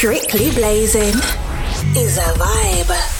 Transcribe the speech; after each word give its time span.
Strictly 0.00 0.50
blazing 0.52 1.14
is 1.94 2.16
a 2.16 2.32
vibe. 2.38 3.19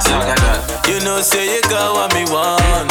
You 0.00 0.98
know 1.04 1.20
say 1.20 1.44
you 1.44 1.60
got 1.68 1.92
what 1.92 2.14
me 2.14 2.24
want, 2.32 2.88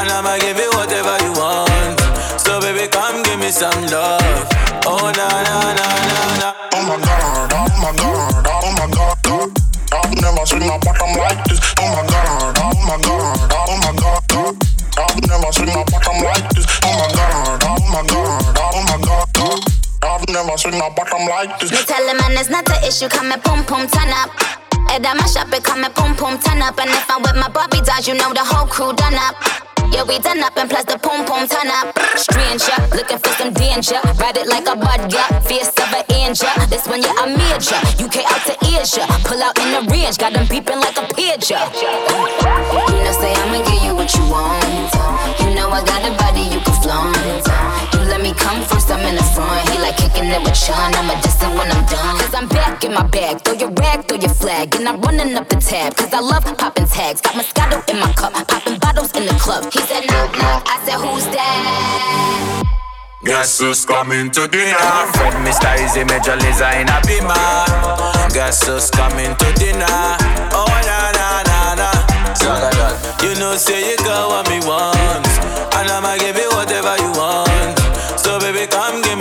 and 0.00 0.08
I'ma 0.08 0.38
give 0.40 0.56
you 0.56 0.70
whatever 0.72 1.12
you 1.20 1.32
want. 1.36 2.00
So 2.40 2.60
baby 2.60 2.88
come 2.88 3.22
give 3.22 3.38
me 3.38 3.50
some 3.50 3.76
love. 3.92 4.48
Oh 4.88 5.12
na 5.12 5.28
na 5.44 5.56
na 5.76 5.86
na 6.08 6.24
na. 6.40 6.48
Oh 6.72 6.82
my 6.88 6.96
god, 6.96 7.52
oh 7.52 7.68
my 7.76 7.92
god, 7.92 8.46
oh 8.48 8.72
my 8.72 8.88
god. 8.88 9.16
Oh, 9.28 9.46
god. 9.46 9.52
I've 9.92 10.14
never 10.16 10.46
seen 10.46 10.64
my 10.64 10.78
bottom 10.80 11.12
like 11.20 11.44
this. 11.44 11.60
Oh 11.76 11.92
my 11.92 12.02
god, 12.08 12.56
oh 12.56 12.72
my 12.88 12.96
god, 13.04 13.52
oh 13.52 13.76
my 13.84 13.92
god. 14.00 14.24
Oh, 14.32 14.52
god. 14.52 14.56
I've 14.96 15.20
never 15.28 15.52
seen 15.52 15.66
my 15.68 15.84
bottom 15.84 16.24
like 16.24 16.48
this. 16.56 16.66
Oh 16.82 16.92
my 16.96 17.08
god, 17.12 17.60
oh 17.68 17.84
my 17.92 18.02
god, 18.08 18.56
oh 18.56 18.80
my 18.80 18.96
god. 19.04 19.28
god. 19.36 19.60
I've 20.02 20.28
never 20.32 20.56
seen 20.56 20.78
my 20.78 20.88
bottom 20.96 21.28
like 21.28 21.60
this. 21.60 21.70
Me 21.70 21.78
tell 21.84 22.00
him 22.08 22.16
man 22.16 22.32
it's 22.40 22.48
not 22.48 22.68
an 22.70 22.82
issue, 22.82 23.08
come 23.08 23.30
and 23.30 23.42
pum 23.44 23.62
pum 23.64 23.86
turn 23.88 24.08
up. 24.08 24.32
Head 24.88 25.04
at 25.06 25.16
my 25.16 25.26
shop, 25.26 25.52
it 25.52 25.64
come 25.64 25.84
and 25.84 25.94
pum 25.94 26.14
pum 26.16 26.38
turn 26.38 26.62
up. 26.62 26.78
And 26.78 26.90
if 26.90 27.10
I'm 27.10 27.22
with 27.22 27.36
my 27.36 27.48
Bobby 27.48 27.80
dolls, 27.80 28.06
you 28.06 28.14
know 28.14 28.32
the 28.32 28.44
whole 28.44 28.66
crew 28.66 28.92
done 28.94 29.14
up. 29.14 29.36
Yeah, 29.92 30.02
we 30.02 30.18
done 30.18 30.42
up 30.42 30.56
and 30.56 30.68
plus 30.68 30.84
the 30.84 30.98
pum 30.98 31.24
pum 31.26 31.46
turn 31.46 31.70
up. 31.70 31.94
Stranger, 32.18 32.74
looking 32.94 33.18
for 33.18 33.32
some 33.38 33.52
danger. 33.52 34.00
Ride 34.18 34.36
it 34.36 34.48
like 34.48 34.66
a 34.66 34.74
bud 34.74 35.12
yeah. 35.12 35.28
Fierce 35.40 35.70
of 35.78 35.92
an 35.94 36.04
angel. 36.10 36.50
This 36.68 36.86
one, 36.86 37.02
yeah, 37.02 37.14
I 37.18 37.30
major. 37.30 37.78
UK 38.02 38.26
out 38.26 38.42
to 38.50 38.54
Asia. 38.66 39.06
Pull 39.24 39.42
out 39.42 39.58
in 39.58 39.68
the 39.72 39.82
range, 39.90 40.18
got 40.18 40.32
them 40.32 40.46
beeping 40.46 40.80
like 40.80 40.96
a 40.98 41.06
pager. 41.14 41.62
You 42.90 43.00
know, 43.04 43.12
say 43.14 43.32
I'ma 43.32 43.62
give 43.64 43.82
you 43.84 43.94
what 43.94 44.10
you 44.14 44.24
want. 44.28 44.90
You 45.40 45.54
know 45.54 45.70
I 45.70 45.84
got 45.84 46.02
a 46.02 46.12
body 46.18 46.42
you 46.50 46.60
can 46.60 46.76
flaunt. 46.82 47.95
Let 48.08 48.20
me 48.20 48.32
come 48.34 48.62
first, 48.62 48.90
I'm 48.90 49.04
in 49.06 49.16
the 49.16 49.22
front. 49.22 49.68
He 49.68 49.78
like 49.78 49.96
kicking 49.96 50.26
I'm 50.26 50.42
never 50.42 50.50
trying, 50.50 50.94
I'ma 50.94 51.20
distant 51.20 51.54
when 51.54 51.70
I'm 51.70 51.84
done. 51.86 52.18
Cause 52.18 52.34
I'm 52.34 52.48
back 52.48 52.82
in 52.82 52.92
my 52.92 53.06
bag, 53.06 53.42
throw 53.42 53.54
your 53.54 53.70
rag, 53.70 54.08
throw 54.08 54.18
your 54.18 54.34
flag. 54.34 54.74
And 54.74 54.88
I'm 54.88 55.00
running 55.00 55.36
up 55.36 55.48
the 55.48 55.56
tab, 55.56 55.96
cause 55.96 56.12
I 56.12 56.20
love 56.20 56.44
popping 56.58 56.86
tags. 56.86 57.20
Got 57.20 57.34
Moscato 57.34 57.78
in 57.90 58.00
my 58.00 58.12
cup, 58.14 58.32
popping 58.48 58.78
bottles 58.78 59.12
in 59.12 59.26
the 59.26 59.34
club. 59.34 59.72
He 59.72 59.78
said, 59.80 60.06
knock, 60.06 60.32
knock, 60.38 60.66
I 60.66 60.82
said, 60.84 60.98
who's 60.98 61.26
that? 61.30 62.46
Guess 63.24 63.60
who's 63.60 63.84
coming 63.84 64.30
to 64.32 64.48
dinner? 64.48 64.90
Fred 65.14 65.34
Mr. 65.46 65.70
Easy 65.82 66.02
Major 66.04 66.36
Lazer 66.38 66.74
in 66.80 66.88
a 66.90 66.98
beamer. 67.06 68.34
Guess 68.34 68.66
who's 68.66 68.90
coming 68.90 69.34
to 69.34 69.52
dinner? 69.54 69.86
Oh 70.54 70.66
na 70.86 71.10
na 71.14 71.42
na 71.46 71.74
na. 71.74 71.90
You 73.22 73.34
know 73.38 73.56
say 73.56 73.90
you 73.90 73.96
got 73.98 74.28
what 74.28 74.48
me 74.50 74.58
want, 74.66 75.26
and 75.74 75.90
I'ma 75.90 76.16
give 76.18 76.36
you 76.36 76.48
whatever 76.50 76.96
you 77.02 77.10
want. 77.18 77.85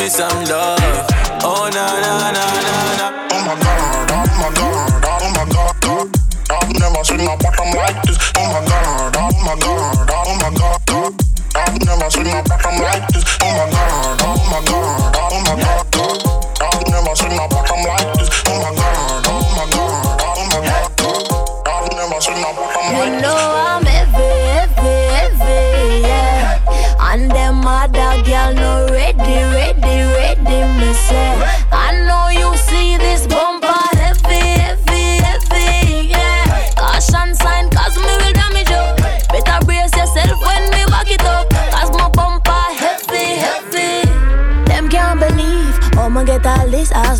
Me 0.05 0.09
some 0.09 0.45
love. 0.45 1.07
Oh 1.41 1.65
na 1.73 1.85
na 2.03 2.29
na 2.29 2.45
na 2.65 2.75
na. 2.99 3.07
Oh 3.33 3.41
my 3.41 3.55
god, 3.57 4.11
oh 4.13 4.29
my 4.37 4.49
god, 4.53 5.01
oh 5.01 5.29
my 5.33 5.45
god, 5.49 5.75
god. 5.81 6.07
I've 6.53 6.71
never 6.77 7.01
seen 7.03 7.25
a 7.25 7.33
bottom 7.41 7.69
like 7.73 7.97
this. 8.05 8.17
Oh 8.37 8.45
my 8.53 8.61
god, 8.69 9.17
oh 9.17 9.33
my 9.45 9.55
god, 9.57 10.09
oh 10.13 10.33
my 10.41 10.49
god, 10.59 10.81
god. 10.85 11.13
I've 11.57 11.77
never 11.81 12.09
seen 12.13 12.29
a 12.29 12.43
bottom 12.45 12.77
like 12.85 13.07
this. 13.09 13.25
Oh 13.41 13.49
my 13.57 13.65
god, 13.73 14.21
oh 14.29 14.37
my 14.51 14.59
god, 14.69 15.15
oh 15.17 15.41
my 15.41 15.55
god, 15.63 15.85
god. 15.97 16.17
I've 16.61 16.85
never 16.85 17.15
seen 17.15 17.33
a 17.33 17.45
bottom 17.49 17.81
like 17.89 18.09
this. 18.13 18.29
Oh 18.45 18.61
my 18.61 18.71
god, 18.77 19.25
oh 19.25 19.41
my 19.57 19.65
god, 19.73 20.21
oh 20.21 20.43
my 20.53 20.59
god, 20.69 20.91
god. 21.01 21.25
I've 21.65 21.89
never 21.97 22.21
seen 22.21 22.45
a 22.45 22.49
bottom 22.53 22.85
like 22.93 23.09
You 23.09 23.21
this. 23.21 23.54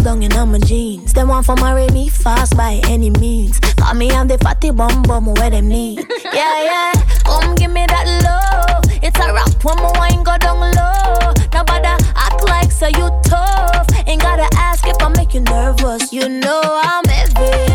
Down 0.06 0.22
in 0.22 0.52
my 0.52 0.60
jeans. 0.60 1.14
Them 1.14 1.30
want 1.30 1.48
for 1.48 1.56
marry 1.56 1.88
me 1.90 2.10
fast 2.10 2.56
by 2.56 2.80
any 2.86 3.10
means. 3.10 3.60
Call 3.60 3.96
me 3.96 4.12
I'm 4.12 4.28
the 4.28 4.38
fatty 4.38 4.70
bum 4.70 5.02
bum 5.02 5.26
where 5.34 5.50
them 5.50 5.68
need. 5.68 6.06
Yeah, 6.36 6.64
yeah, 6.64 6.92
come 7.24 7.56
give 7.56 7.72
me 7.72 7.86
that 7.88 8.06
love. 8.28 8.84
It's 9.02 9.18
a 9.18 9.34
rap 9.34 9.64
when 9.64 9.78
my 9.78 9.92
wine 9.98 10.22
go 10.22 10.38
down 10.38 10.60
low. 10.60 11.34
Nobody 11.54 11.88
act 11.88 12.44
like 12.44 12.72
so 12.72 12.88
you 12.88 13.10
tough. 13.24 13.88
Ain't 14.06 14.22
gotta 14.22 14.48
ask 14.58 14.86
if 14.86 15.02
I 15.02 15.10
make 15.10 15.34
you 15.34 15.40
nervous. 15.40 16.12
You 16.14 16.28
know 16.28 16.62
I'm 16.62 17.06
heavy, 17.06 17.72
heavy, 17.72 17.75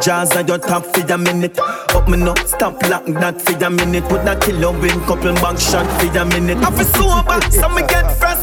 jaws 0.00 0.34
and 0.36 0.48
your 0.48 0.58
top 0.58 0.84
for 0.84 1.00
a 1.12 1.18
minute. 1.18 1.58
Up 1.58 2.08
me 2.08 2.16
no 2.16 2.34
stop 2.46 2.82
lock 2.88 3.04
that 3.06 3.40
for 3.40 3.64
a 3.64 3.70
minute. 3.70 4.10
Would 4.10 4.24
not 4.24 4.40
kill 4.40 4.58
you 4.58 4.72
win 4.72 5.00
couple 5.00 5.34
back 5.34 5.58
shot 5.58 5.86
for 6.00 6.18
a 6.18 6.24
minute. 6.24 6.58
I 6.58 6.70
feel 6.70 6.84
sober, 6.84 7.40
so 7.50 7.68
me 7.68 7.82
get 7.86 8.10
fresh 8.18 8.39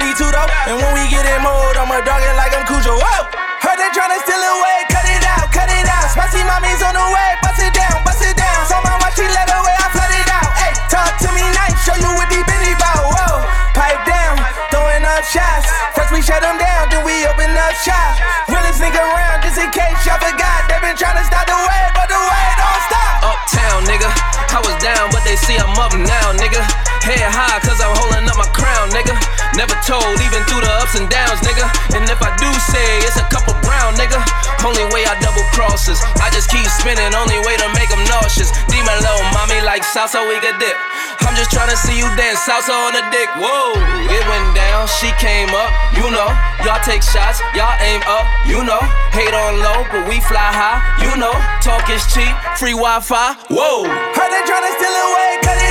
D2 0.00 0.32
though. 0.32 0.48
And 0.66 0.76
when 0.80 0.92
we 0.96 1.04
get 1.12 1.22
in 1.22 1.40
mode, 1.44 1.76
I'ma 1.76 2.00
dog 2.02 2.20
it 2.24 2.34
like 2.34 2.50
I'm 2.56 2.66
Cujo. 2.66 2.98
Whoa! 2.98 3.20
Heard 3.62 3.78
they 3.78 3.90
tryna 3.94 4.18
steal 4.24 4.40
away, 4.40 4.78
cut 4.90 5.06
it 5.06 5.22
out, 5.22 5.46
cut 5.52 5.70
it 5.70 5.86
out. 5.86 6.08
Spicy 6.10 6.42
mommy's 6.42 6.82
on 6.82 6.96
the 6.96 7.06
way, 7.14 7.30
bust 7.44 7.60
it 7.62 7.70
down, 7.76 8.00
bust 8.02 8.24
it 8.24 8.34
down. 8.34 8.60
So 8.66 8.80
my 8.82 8.96
watch, 8.98 9.14
she 9.14 9.28
let 9.28 9.46
away, 9.52 9.76
I 9.76 9.86
flood 9.92 10.12
it 10.12 10.28
out. 10.34 10.50
Hey, 10.56 10.72
talk 10.90 11.12
to 11.20 11.28
me 11.36 11.44
nice, 11.54 11.76
show 11.84 11.94
you 11.94 12.10
what 12.16 12.26
deep 12.32 12.48
in 12.48 12.74
bout. 12.80 13.06
Whoa, 13.06 13.44
pipe 13.76 14.02
down, 14.08 14.34
throwing 14.72 15.04
up 15.04 15.22
shots. 15.22 15.68
First 15.94 16.10
we 16.10 16.24
shut 16.24 16.42
them 16.42 16.58
down, 16.58 16.90
then 16.90 17.04
we 17.04 17.14
open 17.28 17.52
up 17.54 17.76
shop. 17.78 18.18
Really 18.50 18.72
sneak 18.74 18.96
around 18.96 19.46
just 19.46 19.60
in 19.60 19.70
case 19.70 20.00
y'all 20.08 20.18
forgot. 20.18 20.66
They 20.66 20.80
been 20.82 20.96
tryna 20.98 21.22
stop 21.22 21.46
the 21.46 21.54
way, 21.54 21.82
but 21.94 22.10
the 22.10 22.18
way 22.18 22.46
don't 22.56 22.82
stop. 22.88 23.12
Uptown, 23.30 23.78
nigga. 23.86 24.08
I 24.50 24.58
was 24.58 24.74
down, 24.82 25.12
but 25.14 25.22
they 25.22 25.36
see 25.36 25.54
I'm 25.54 25.76
up 25.78 25.94
now, 25.94 26.34
nigga. 26.34 26.89
Head 27.10 27.26
high, 27.26 27.58
cause 27.66 27.82
I'm 27.82 27.90
holding 27.98 28.22
up 28.30 28.38
my 28.38 28.46
crown, 28.54 28.86
nigga. 28.94 29.10
Never 29.58 29.74
told, 29.82 30.14
even 30.22 30.46
through 30.46 30.62
the 30.62 30.70
ups 30.78 30.94
and 30.94 31.10
downs, 31.10 31.42
nigga. 31.42 31.66
And 31.90 32.06
if 32.06 32.22
I 32.22 32.30
do 32.38 32.46
say 32.70 32.86
it's 33.02 33.18
a 33.18 33.26
couple 33.26 33.50
brown, 33.66 33.98
nigga. 33.98 34.22
Only 34.62 34.86
way 34.94 35.02
I 35.10 35.18
double 35.18 35.42
crosses. 35.50 35.98
I 36.22 36.30
just 36.30 36.46
keep 36.54 36.62
spinning, 36.70 37.10
only 37.10 37.34
way 37.42 37.58
to 37.58 37.66
make 37.74 37.90
them 37.90 37.98
nauseous. 38.06 38.54
Demon 38.70 38.94
low, 39.02 39.18
mommy 39.34 39.58
like 39.66 39.82
salsa, 39.82 40.22
we 40.22 40.38
get 40.38 40.54
dip. 40.62 40.78
I'm 41.26 41.34
just 41.34 41.50
trying 41.50 41.66
to 41.74 41.78
see 41.82 41.98
you 41.98 42.06
dance 42.14 42.46
salsa 42.46 42.70
on 42.70 42.94
the 42.94 43.02
dick. 43.10 43.26
Whoa, 43.42 43.74
it 44.06 44.22
went 44.30 44.54
down, 44.54 44.86
she 45.02 45.10
came 45.18 45.50
up, 45.50 45.74
you 45.98 46.14
know. 46.14 46.30
Y'all 46.62 46.78
take 46.86 47.02
shots, 47.02 47.42
y'all 47.58 47.74
aim 47.82 48.06
up, 48.06 48.22
you 48.46 48.62
know. 48.62 48.78
Hate 49.10 49.34
on 49.34 49.58
low, 49.58 49.82
but 49.90 50.06
we 50.06 50.22
fly 50.30 50.46
high, 50.54 50.78
you 51.02 51.10
know. 51.18 51.34
Talk 51.58 51.90
is 51.90 52.06
cheap, 52.14 52.30
free 52.54 52.78
Wi 52.78 53.02
Fi, 53.02 53.34
whoa. 53.50 53.82
Heard 54.14 54.30
they 54.30 54.46
tryna 54.46 54.70
steal 54.78 54.94
away, 54.94 55.42
cut 55.42 55.58
it 55.58 55.69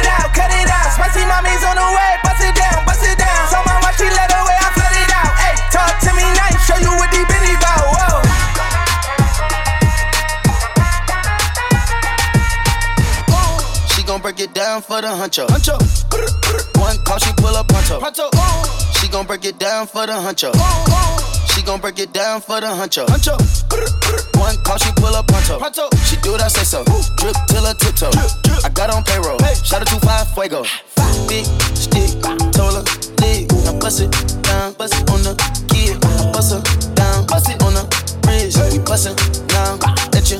Spicy 0.99 1.23
mommy's 1.23 1.63
on 1.63 1.79
the 1.79 1.87
way, 1.95 2.11
bust 2.23 2.43
it 2.43 2.53
down, 2.53 2.83
bust 2.83 2.99
it 3.07 3.17
down. 3.17 3.47
So 3.47 3.55
my 3.63 3.79
watch, 3.79 3.95
she 3.95 4.03
let 4.03 4.29
away, 4.35 4.57
I 4.59 4.67
flood 4.75 4.91
it 4.99 5.07
out. 5.15 5.31
Hey, 5.39 5.55
talk 5.71 5.95
to 6.03 6.11
me 6.11 6.27
nice, 6.35 6.59
show 6.67 6.75
you 6.75 6.91
what 6.91 7.09
deep 7.09 7.23
in 7.23 7.55
bout. 7.63 7.87
Whoa. 7.87 8.19
She 13.95 14.03
gon' 14.03 14.19
break 14.19 14.41
it 14.41 14.53
down 14.53 14.81
for 14.81 14.99
the 14.99 15.07
huncho. 15.07 15.47
Huncho. 15.47 15.79
One 16.77 16.97
call, 17.05 17.17
she 17.17 17.31
pull 17.37 17.55
up 17.55 17.69
pronto. 17.69 17.99
Pronto. 17.99 18.29
She 18.99 19.07
gon' 19.07 19.25
break 19.25 19.45
it 19.45 19.57
down 19.57 19.87
for 19.87 20.05
the 20.05 20.11
huncho. 20.11 20.51
She 21.59 21.65
gon' 21.65 21.81
break 21.81 21.99
it 21.99 22.13
down 22.13 22.39
for 22.39 22.61
the 22.61 22.67
huncho. 22.67 23.05
Huncho. 23.07 23.35
One 24.39 24.55
call, 24.63 24.77
she 24.77 24.93
pull 24.93 25.13
up 25.13 25.27
pronto. 25.27 25.59
Pronto. 25.59 25.89
She 26.05 26.15
do 26.23 26.31
what 26.31 26.41
I 26.41 26.47
say 26.47 26.63
so. 26.63 26.85
Drip 27.17 27.35
till 27.49 27.65
her 27.65 27.73
tiptoe. 27.73 28.15
I 28.63 28.69
got 28.69 28.89
on 28.95 29.03
payroll. 29.03 29.37
Shout 29.67 29.81
out 29.81 29.87
to 29.87 29.99
five 29.99 30.31
fuego. 30.31 30.63
Big 31.27 31.43
stick, 31.75 32.15
told 32.55 32.79
her 32.79 32.83
leg. 33.19 33.51
Now 33.67 33.77
bust 33.77 33.99
it 33.99 34.09
down, 34.41 34.71
bust 34.79 34.95
it 34.95 35.09
on 35.11 35.19
the 35.27 35.35
kid. 35.67 35.99
I 35.99 36.31
bust 36.31 36.55
her 36.55 36.63
down, 36.95 37.27
bust 37.27 37.49
it 37.49 37.61
on 37.61 37.73
the 37.73 37.83
bridge. 38.23 38.55
We 38.71 38.79
bustin' 38.79 39.19
now 39.51 39.75
at 40.15 40.31
your 40.31 40.39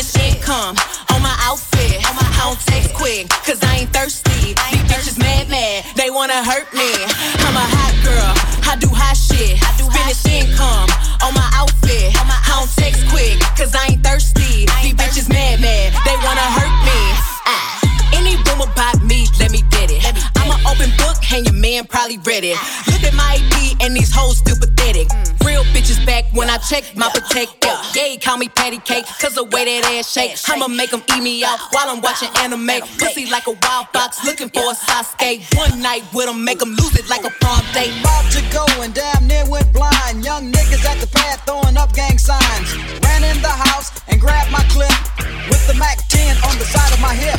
Finish 0.00 0.32
income 0.32 0.76
on 1.12 1.20
my 1.20 1.36
outfit. 1.44 2.00
I 2.08 2.40
don't 2.40 2.58
text 2.64 2.94
quick, 2.94 3.28
cause 3.44 3.60
I 3.62 3.84
ain't 3.84 3.92
thirsty. 3.92 4.56
These 4.56 4.88
bitches 4.88 5.18
mad, 5.18 5.50
mad, 5.50 5.84
they 5.94 6.08
wanna 6.08 6.42
hurt 6.42 6.72
me. 6.72 6.88
I'm 7.44 7.52
a 7.52 7.66
hot 7.68 7.92
girl, 8.00 8.32
I 8.64 8.80
do 8.80 8.88
hot 8.88 9.12
shit. 9.12 9.60
Finish 9.92 10.24
income 10.24 10.88
on 11.20 11.34
my 11.36 11.44
outfit. 11.52 12.16
I 12.16 12.32
don't 12.48 12.72
text 12.80 13.04
quick, 13.12 13.44
cause 13.60 13.74
I 13.76 13.92
ain't 13.92 14.02
thirsty. 14.02 14.64
These 14.80 14.96
bitches 14.96 15.28
mad, 15.28 15.60
mad, 15.60 15.92
they 16.08 16.16
wanna 16.24 16.48
hurt 16.48 16.72
me. 16.80 17.00
Ah. 17.44 17.80
Any 18.16 18.36
rumor 18.48 18.72
about 18.72 19.02
me, 19.04 19.26
let 19.38 19.50
me 19.52 19.60
get 19.68 19.90
it. 19.90 20.00
I'm 20.36 20.48
an 20.48 20.60
open 20.64 20.88
book, 20.96 21.20
and 21.32 21.44
your 21.44 21.56
man 21.56 21.84
probably 21.84 22.16
read 22.24 22.44
it. 22.44 22.56
Look 22.88 23.04
at 23.04 23.12
my 23.12 23.36
IP, 23.36 23.76
and 23.80 23.96
these 23.96 24.12
hoes 24.12 24.38
still 24.38 24.56
pathetic. 24.56 25.08
Real 25.44 25.64
bitches 25.76 25.89
back 26.20 26.32
when 26.34 26.50
I 26.50 26.58
check 26.58 26.84
my 26.96 27.08
protector. 27.10 27.74
Yeah, 27.94 28.08
he 28.08 28.18
call 28.18 28.36
me 28.36 28.48
patty 28.48 28.78
cake, 28.78 29.06
cause 29.20 29.34
the 29.34 29.44
way 29.44 29.64
that 29.64 29.84
ass 29.92 30.12
shake. 30.12 30.36
I'ma 30.48 30.68
make 30.68 30.92
him 30.92 31.02
eat 31.16 31.22
me 31.22 31.44
out 31.44 31.58
while 31.72 31.88
I'm 31.88 32.00
watching 32.00 32.28
anime. 32.38 32.80
Pussy 32.98 33.30
like 33.30 33.46
a 33.46 33.56
wild 33.62 33.88
fox, 33.92 34.24
looking 34.24 34.48
for 34.48 34.64
a 34.64 34.74
Sasuke. 34.74 35.44
One 35.56 35.80
night 35.80 36.04
with 36.12 36.28
him, 36.28 36.44
make 36.44 36.60
him 36.60 36.70
lose 36.70 36.96
it 36.98 37.08
like 37.08 37.24
a 37.24 37.30
prom 37.40 37.64
date. 37.72 37.92
About 38.00 38.30
to 38.32 38.40
go 38.52 38.64
and 38.82 38.94
damn 38.94 39.26
near 39.26 39.44
went 39.48 39.72
blind. 39.72 40.24
Young 40.24 40.52
niggas 40.52 40.84
at 40.84 40.98
the 41.00 41.08
pad 41.08 41.40
throwing 41.46 41.76
up 41.76 41.92
gang 41.94 42.18
signs. 42.18 42.68
Ran 43.04 43.24
in 43.24 43.40
the 43.42 43.52
house 43.52 43.90
and 44.08 44.20
grabbed 44.20 44.50
my 44.50 44.64
clip 44.70 44.92
with 45.48 45.62
the 45.66 45.74
Mac 45.74 45.98
10 46.08 46.36
on 46.48 46.58
the 46.58 46.64
side 46.64 46.92
of 46.92 47.00
my 47.00 47.14
hip. 47.14 47.38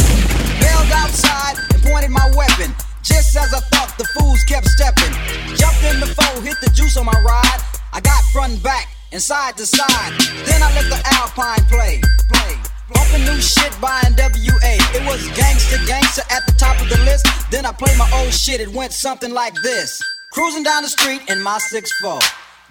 Bailed 0.59 0.91
outside 0.93 1.57
and 1.73 1.81
pointed 1.83 2.11
my 2.11 2.25
weapon. 2.35 2.73
Just 3.03 3.35
as 3.35 3.53
I 3.53 3.59
thought, 3.73 3.97
the 3.97 4.05
fools 4.15 4.43
kept 4.45 4.67
stepping. 4.67 5.13
Jumped 5.57 5.83
in 5.83 5.99
the 5.99 6.07
foe, 6.07 6.39
hit 6.41 6.57
the 6.61 6.69
juice 6.69 6.97
on 6.97 7.05
my 7.05 7.19
ride. 7.25 7.80
I 7.93 7.99
got 7.99 8.23
front 8.31 8.53
and 8.53 8.63
back 8.63 8.87
and 9.11 9.21
side 9.21 9.57
to 9.57 9.65
side. 9.65 10.13
Then 10.45 10.63
I 10.63 10.73
let 10.75 10.87
the 10.87 11.01
Alpine 11.19 11.63
play. 11.65 12.01
Play. 12.31 12.55
Bumping 12.93 13.25
new 13.25 13.41
shit 13.41 13.73
by 13.81 13.99
NWA. 14.01 14.73
It 14.95 15.05
was 15.05 15.27
gangster, 15.35 15.77
gangster 15.85 16.23
at 16.31 16.45
the 16.45 16.53
top 16.57 16.79
of 16.81 16.89
the 16.89 16.97
list. 17.03 17.25
Then 17.51 17.65
I 17.65 17.71
played 17.71 17.97
my 17.97 18.09
old 18.13 18.33
shit. 18.33 18.61
It 18.61 18.69
went 18.69 18.93
something 18.93 19.33
like 19.33 19.53
this. 19.63 20.01
Cruising 20.31 20.63
down 20.63 20.83
the 20.83 20.89
street 20.89 21.21
in 21.29 21.41
my 21.41 21.59
6'4. 21.71 22.21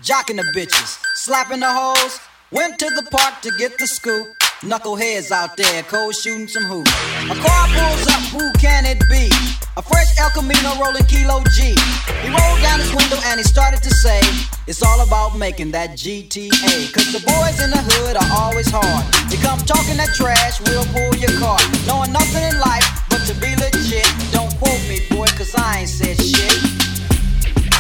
Jocking 0.03 0.37
the 0.37 0.51
bitches, 0.57 0.99
slapping 1.15 1.61
the 1.61 1.71
hoes. 1.71 2.19
Went 2.51 2.79
to 2.79 2.87
the 2.87 3.07
park 3.11 3.43
to 3.43 3.51
get 3.59 3.77
the 3.79 3.87
scoop. 3.87 4.40
Knuckleheads 4.61 5.31
out 5.31 5.57
there, 5.57 5.83
cold 5.85 6.15
shooting 6.15 6.47
some 6.47 6.65
hoops. 6.65 6.93
A 7.25 7.35
car 7.35 7.65
pulls 7.73 8.07
up, 8.13 8.21
who 8.29 8.53
can 8.61 8.85
it 8.85 9.01
be? 9.09 9.33
A 9.79 9.83
fresh 9.83 10.13
El 10.21 10.29
Camino 10.37 10.77
rolling 10.77 11.05
Kilo 11.05 11.41
G. 11.57 11.73
He 12.21 12.29
rolled 12.29 12.61
down 12.61 12.79
his 12.79 12.93
window 12.93 13.17
and 13.25 13.41
he 13.41 13.45
started 13.45 13.83
to 13.83 13.89
say, 13.89 14.21
It's 14.67 14.83
all 14.83 15.01
about 15.01 15.39
making 15.39 15.71
that 15.71 15.97
GTA. 15.97 16.93
Cause 16.93 17.09
the 17.09 17.25
boys 17.25 17.57
in 17.65 17.71
the 17.71 17.81
hood 17.81 18.19
are 18.21 18.31
always 18.37 18.69
hard. 18.69 19.09
They 19.33 19.41
come 19.41 19.61
talking 19.61 19.97
that 19.97 20.13
trash, 20.13 20.61
we'll 20.61 20.85
pull 20.93 21.17
your 21.17 21.33
car. 21.41 21.57
Knowing 21.87 22.13
nothing 22.13 22.45
in 22.45 22.61
life 22.61 22.85
but 23.09 23.25
to 23.29 23.35
be 23.41 23.57
legit. 23.57 24.05
Don't 24.31 24.53
quote 24.61 24.85
me, 24.93 25.01
boy, 25.09 25.25
cause 25.41 25.55
I 25.57 25.81
ain't 25.81 25.89
said 25.89 26.21
shit. 26.21 26.61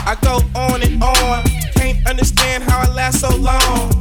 I 0.09 0.17
go 0.25 0.41
on 0.57 0.81
and 0.81 0.97
on, 1.05 1.45
can't 1.77 2.01
understand 2.09 2.65
how 2.65 2.81
I 2.81 2.89
last 2.89 3.21
so 3.21 3.37
long. 3.37 4.01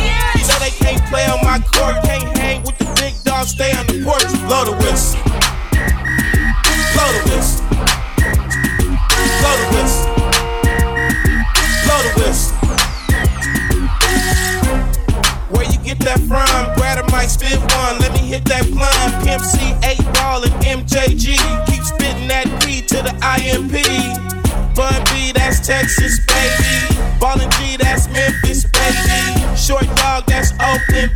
Blow 4.51 4.65
the 4.65 4.71
whistle. 4.83 5.15
Blow 6.91 7.07
the 7.15 7.21
whistle. 7.31 7.63
Blow 9.39 9.55
the 9.55 9.67
whistle. 9.71 10.11
Blow 11.85 11.99
the 12.03 12.11
whistle. 12.19 12.55
Where 15.55 15.63
you 15.71 15.79
get 15.79 15.99
that 15.99 16.19
from? 16.27 16.75
Brad 16.75 16.99
might 17.11 17.27
spit 17.27 17.59
one. 17.59 17.95
Let 17.99 18.11
me 18.11 18.19
hit 18.27 18.43
that 18.51 18.67
blunt. 18.67 19.23
Pimp 19.23 19.41
C, 19.41 19.73
8 19.87 19.97
ball, 20.15 20.43
and 20.43 20.83
MJG. 20.83 21.39
Keep 21.67 21.83
spitting 21.83 22.27
that 22.27 22.47
P 22.61 22.81
to 22.81 22.97
the 22.97 23.15
IMP. 23.23 23.71
Bun 24.75 25.01
B, 25.13 25.31
that's 25.31 25.65
Texas, 25.65 26.19
baby. 26.27 26.99
Ballin' 27.21 27.49
G, 27.51 27.77
that's 27.77 28.09
Memphis, 28.09 28.65
baby. 28.65 29.55
Short 29.55 29.87
dog, 29.95 30.25
that's 30.25 30.51
Oakland, 30.59 31.11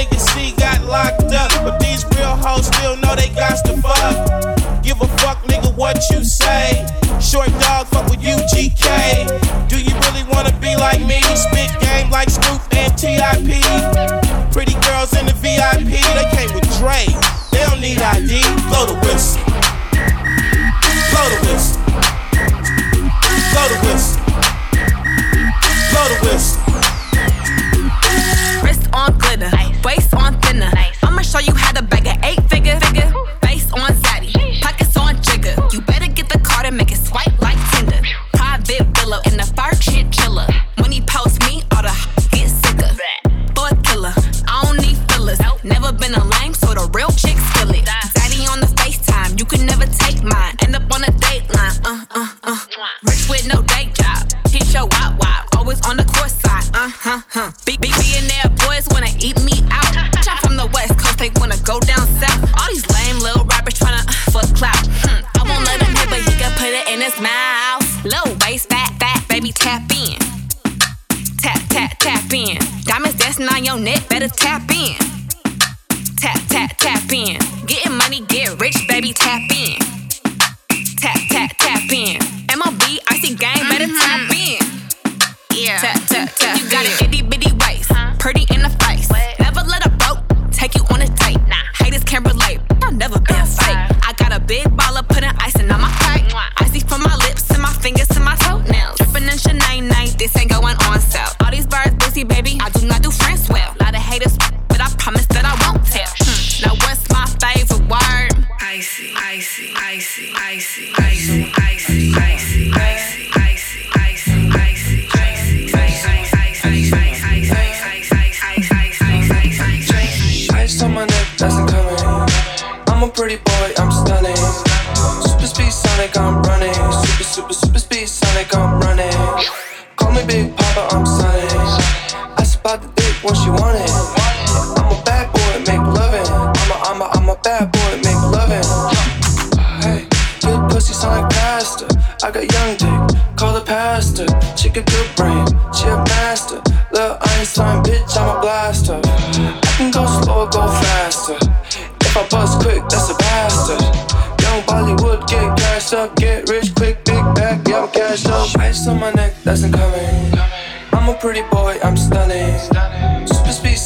Nigga 0.00 0.18
C 0.18 0.52
got 0.52 0.82
locked 0.86 1.30
up, 1.34 1.50
but 1.62 1.78
these 1.78 2.06
real 2.16 2.34
hoes 2.34 2.68
still 2.68 2.96
know 2.96 3.14
they 3.14 3.28
got 3.34 3.62
to 3.66 3.76
fuck. 3.82 4.82
Give 4.82 4.98
a 4.98 5.06
fuck, 5.18 5.42
nigga, 5.44 5.76
what 5.76 6.02
you 6.10 6.24
say. 6.24 6.86
Short 7.20 7.48
dog, 7.60 7.86
fuck 7.88 8.08
with 8.08 8.20
UGK. 8.20 9.68
Do 9.68 9.78
you 9.78 9.94
really 10.00 10.24
wanna 10.32 10.58
be 10.58 10.74
like 10.74 11.00
me? 11.00 11.20
Spit 11.36 11.78
game 11.80 12.10
like 12.10 12.30
Snoop 12.30 12.62
and 12.72 12.96
TIP. 12.96 14.19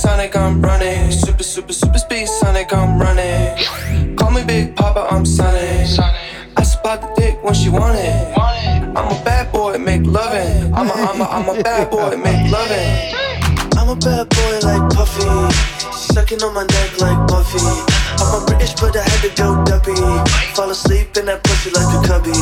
Sonic, 0.04 0.36
I'm 0.36 0.60
running. 0.60 1.10
Super, 1.10 1.42
super, 1.42 1.72
super 1.72 1.96
speed 1.96 2.26
Sonic, 2.28 2.74
I'm 2.74 3.00
running. 3.00 3.56
Call 4.16 4.32
me 4.32 4.44
Big 4.44 4.76
Papa, 4.76 5.08
I'm 5.10 5.24
Sonic. 5.24 5.98
I 6.58 6.62
spot 6.62 7.00
the 7.00 7.08
dick 7.16 7.42
when 7.42 7.54
she 7.54 7.70
want 7.70 7.96
it. 7.96 8.36
I'm 8.36 9.08
a 9.08 9.24
bad 9.24 9.50
boy, 9.50 9.78
make 9.78 10.02
loving. 10.04 10.74
I'm 10.74 10.90
a, 10.90 10.92
I'm 10.92 11.20
a, 11.22 11.24
I'm 11.24 11.48
a 11.48 11.62
bad 11.62 11.90
boy, 11.90 12.18
make 12.18 12.52
loving. 12.52 13.14
I'm 13.78 13.88
a 13.88 13.96
bad 13.96 14.28
boy 14.28 14.54
like 14.68 14.92
Puffy. 14.92 15.24
Sucking 16.12 16.42
on 16.42 16.52
my 16.52 16.64
neck 16.64 17.00
like 17.00 17.26
Buffy. 17.26 17.64
I'm 18.20 18.42
a 18.42 18.44
British, 18.44 18.74
but 18.74 18.94
I 18.94 19.02
had 19.08 19.20
to 19.22 19.34
go 19.34 19.64
duppy. 19.64 19.96
Fall 20.54 20.68
asleep 20.68 21.16
in 21.16 21.24
that 21.26 21.42
pussy 21.44 21.70
like 21.70 21.88
a 21.96 22.06
cubby. 22.06 22.36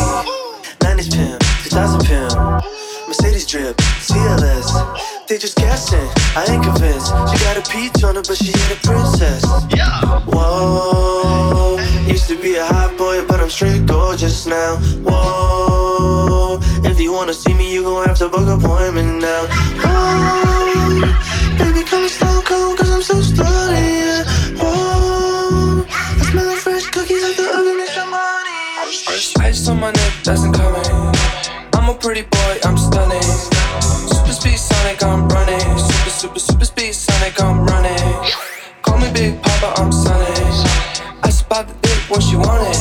90s 0.83 1.15
pimp, 1.15 1.41
2000 1.63 2.07
pimp. 2.07 2.82
Mercedes 3.13 3.47
drip, 3.47 3.77
CLS. 3.77 4.73
They 5.29 5.37
just 5.37 5.59
guessing, 5.59 6.09
I 6.35 6.47
ain't 6.49 6.65
convinced. 6.65 7.09
She 7.29 7.45
got 7.45 7.59
a 7.59 7.71
peach 7.71 8.03
on 8.05 8.15
her, 8.15 8.23
but 8.23 8.39
she 8.39 8.49
ain't 8.49 8.73
a 8.73 8.81
princess. 8.83 9.45
Yeah. 9.77 10.01
Whoa. 10.25 11.77
Used 12.07 12.27
to 12.29 12.41
be 12.41 12.55
a 12.55 12.65
hot 12.65 12.97
boy, 12.97 13.23
but 13.27 13.39
I'm 13.39 13.51
straight 13.51 13.85
gorgeous 13.85 14.47
now. 14.47 14.77
Whoa. 15.05 16.59
If 16.85 16.99
you 16.99 17.13
wanna 17.13 17.35
see 17.35 17.53
me, 17.53 17.71
you 17.75 17.83
gon' 17.83 18.09
have 18.09 18.17
to 18.17 18.31
book 18.31 18.49
an 18.49 18.59
appointment 18.59 19.21
now. 19.21 19.45
Whoa. 19.85 21.03
Baby, 21.59 21.85
come 21.85 22.09
slow, 22.09 22.41
cold, 22.41 22.79
cause 22.79 22.91
I'm 22.91 23.03
so 23.03 23.17
slutty. 23.17 23.77
Yeah. 23.77 24.25
Whoa. 24.57 25.85
I 25.87 26.31
smell 26.31 26.47
like 26.47 26.61
fresh 26.61 26.87
cookies 26.87 27.23
at 27.25 27.37
the 27.37 27.45
oven, 27.45 27.77
it's 27.79 27.95
your 27.95 28.07
money. 28.07 29.47
Ice, 29.47 29.69
on 29.69 29.81
my 29.81 29.91
neck, 29.93 30.13
that's 30.25 30.45
incoming. 30.45 30.81
I'm 30.87 31.12
a 31.93 31.99
pretty 31.99 32.23
boy, 32.23 32.59
I'm 32.65 32.77
stunning. 32.77 33.23
Super 33.83 34.33
speed 34.33 34.59
Sonic, 34.59 35.03
I'm 35.03 35.29
running. 35.29 35.61
Super, 35.79 36.11
super, 36.11 36.39
super 36.39 36.65
speed 36.65 36.93
Sonic, 36.95 37.41
I'm 37.41 37.67
running. 37.67 37.99
Call 38.83 38.99
me 38.99 39.11
Big 39.13 39.43
Papa, 39.43 39.81
I'm 39.81 39.93
Sonic. 39.93 40.39
I 41.23 41.31
spot 41.31 41.69
the 41.69 41.75
dick 41.83 42.11
when 42.11 42.21
she 42.21 42.37
want 42.37 42.63
it. 42.69 42.77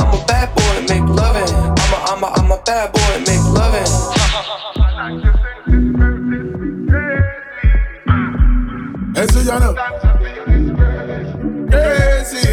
I'm 0.00 0.14
a 0.14 0.24
bad 0.26 0.54
boy, 0.54 0.80
make 0.88 1.08
loving. 1.08 1.54
I'm 1.54 1.92
a, 1.92 1.98
I'm 2.10 2.22
a, 2.22 2.26
I'm 2.38 2.50
a 2.50 2.62
bad 2.64 2.92
boy, 2.92 3.18
make 3.26 3.44
loving. 3.58 3.88
Easy, 9.22 9.40
y'all 9.46 9.60
know. 9.60 9.74
Easy. 11.72 12.46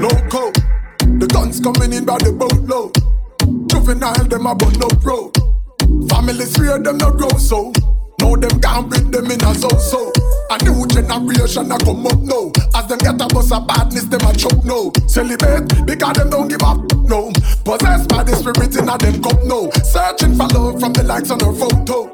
Loco. 0.00 0.52
The 1.18 1.26
guns 1.32 1.60
coming 1.60 1.92
in 1.92 2.04
by 2.04 2.18
the 2.18 2.32
boatload. 2.32 3.01
Juvenile, 3.82 4.28
them 4.28 4.46
a 4.46 4.54
bun 4.54 4.80
up 4.84 5.04
road. 5.04 5.34
Families 6.08 6.56
fear 6.56 6.78
them 6.78 6.98
no 6.98 7.10
grow 7.10 7.28
so. 7.30 7.72
Know 8.20 8.36
them 8.36 8.60
can't 8.60 8.88
bring 8.88 9.10
them 9.10 9.26
in 9.26 9.42
a 9.42 9.54
so. 9.56 10.12
A 10.50 10.58
new 10.62 10.86
generation 10.86 11.72
a 11.72 11.76
come 11.78 12.06
up 12.06 12.18
now. 12.20 12.52
As 12.76 12.86
them 12.86 12.98
get 12.98 13.20
a 13.20 13.26
bus 13.26 13.50
of 13.50 13.66
badness, 13.66 14.04
them 14.04 14.20
a 14.22 14.32
choke 14.34 14.64
now. 14.64 14.92
Celebrate 15.08 15.66
because 15.84 16.14
them 16.14 16.30
don't 16.30 16.46
give 16.46 16.62
up 16.62 16.78
no. 17.10 17.32
Possessed 17.64 18.08
by 18.08 18.22
the 18.22 18.36
spirit 18.38 18.70
in 18.78 18.88
a 18.88 18.96
them 18.98 19.20
cup 19.20 19.42
now. 19.50 19.66
Searching 19.82 20.36
for 20.38 20.46
love 20.54 20.78
from 20.78 20.92
the 20.92 21.02
likes 21.02 21.32
on 21.32 21.40
her 21.40 21.52
photo. 21.52 22.06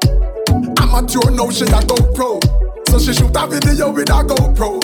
Amateur 0.81 1.29
now 1.29 1.51
she 1.51 1.65
a 1.69 1.85
go 1.85 2.01
pro. 2.17 2.39
So 2.89 2.97
she 2.97 3.13
shoot 3.13 3.37
a 3.37 3.45
video 3.45 3.91
with 3.91 4.09
a 4.09 4.25
GoPro. 4.25 4.81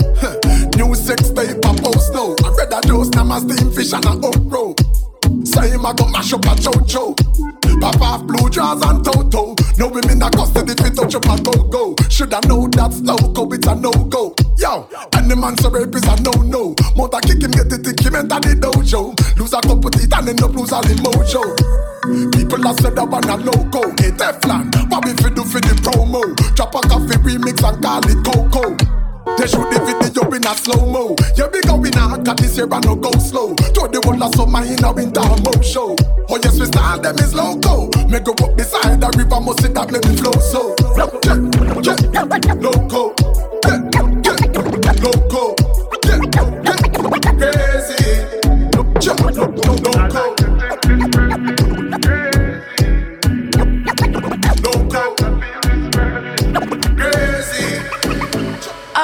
New 0.78 0.94
sex 0.94 1.32
tape 1.32 1.66
a 1.66 1.74
post 1.82 2.14
now. 2.14 2.36
I 2.46 2.54
read 2.54 2.72
a 2.72 2.80
dose, 2.88 3.10
now 3.10 3.24
my 3.24 3.40
steam 3.40 3.72
fish 3.72 3.92
and 3.92 4.06
a 4.06 4.10
okro. 4.10 4.78
Say 5.46 5.70
him 5.70 5.86
a 5.86 5.94
go 5.94 6.08
mash 6.10 6.34
up 6.34 6.46
a 6.46 6.56
cho-cho 6.60 7.16
Pop 7.80 8.02
off 8.02 8.24
blue 8.26 8.50
jaws 8.50 8.82
and 8.82 9.06
toto 9.06 9.56
No 9.78 9.88
women 9.90 10.22
a 10.22 10.30
custody 10.30 10.74
fi 10.74 10.90
touch 10.90 11.16
up 11.16 11.26
a 11.26 11.42
go-go. 11.42 11.96
Shoulda 12.10 12.40
know 12.48 12.68
that's 12.68 13.02
loco, 13.02 13.52
it's 13.52 13.68
a 13.68 13.76
no-go. 13.76 14.34
Yo, 14.58 14.88
the 15.12 15.36
man 15.36 15.58
so 15.58 15.70
rape 15.70 15.94
is 15.94 16.08
a 16.08 16.16
no-no. 16.24 16.74
Mother 16.96 17.20
kick 17.22 17.44
him, 17.44 17.52
get 17.52 17.70
the 17.70 17.78
tick 17.78 18.00
him, 18.00 18.16
enter 18.16 18.40
the 18.40 18.56
dojo. 18.56 19.12
Lose 19.38 19.54
a 19.54 19.62
couple 19.62 19.90
teeth 19.92 20.14
and 20.16 20.30
end 20.30 20.42
up 20.42 20.56
lose 20.56 20.72
all 20.72 20.82
the 20.82 20.96
mojo. 21.04 21.44
People 22.32 22.66
a 22.66 22.74
said 22.82 22.96
that 22.96 23.10
one 23.10 23.28
a 23.28 23.38
no-go 23.38 23.82
Hey 24.00 24.14
Teflon, 24.14 24.72
what 24.90 25.04
we 25.04 25.14
fi 25.14 25.30
do 25.30 25.44
for 25.44 25.60
the 25.60 25.76
promo? 25.84 26.22
Drop 26.56 26.76
a 26.76 26.82
coffee 26.88 27.18
remix 27.20 27.68
and 27.68 27.82
call 27.84 28.06
it 28.06 28.24
Coco 28.24 29.05
they 29.38 29.48
shoot 29.48 29.66
the 29.70 29.80
video 29.82 30.30
in 30.32 30.46
a 30.46 30.54
slow 30.56 30.86
mo. 30.86 31.16
You 31.36 31.50
be 31.50 31.62
going 31.62 31.94
hard, 31.94 32.26
got 32.26 32.38
this 32.38 32.58
year 32.58 32.68
and 32.72 32.86
no 32.86 32.96
go 32.96 33.12
slow. 33.18 33.54
Throw 33.74 33.88
the 33.88 34.00
whole 34.06 34.22
of 34.22 34.34
summer 34.36 34.64
in 34.64 34.84
a 34.84 34.92
winter 34.94 35.22
mo 35.22 35.52
show. 35.62 35.96
Oh 36.30 36.40
yes, 36.42 36.60
we 36.60 36.66
style 36.66 37.00
them 37.00 37.18
is 37.18 37.34
loco. 37.34 37.90
Make 38.08 38.26
go 38.26 38.34
up 38.34 38.56
beside 38.56 39.02
the 39.02 39.10
river, 39.18 39.42
must 39.42 39.62
sit 39.62 39.74
that 39.74 39.92
let 39.92 40.06
me 40.08 40.16
flow 40.16 40.32
so. 40.40 40.76
Yeah, 40.96 41.10
yeah, 41.26 41.38
loco. 41.74 41.94
Yeah, 42.14 42.26
yeah, 42.46 42.54
loco. 42.62 43.14
Yeah, 43.66 43.82
yeah, 43.94 44.08
crazy. 44.14 44.78
Yeah, 44.86 44.94
loco. 45.02 45.56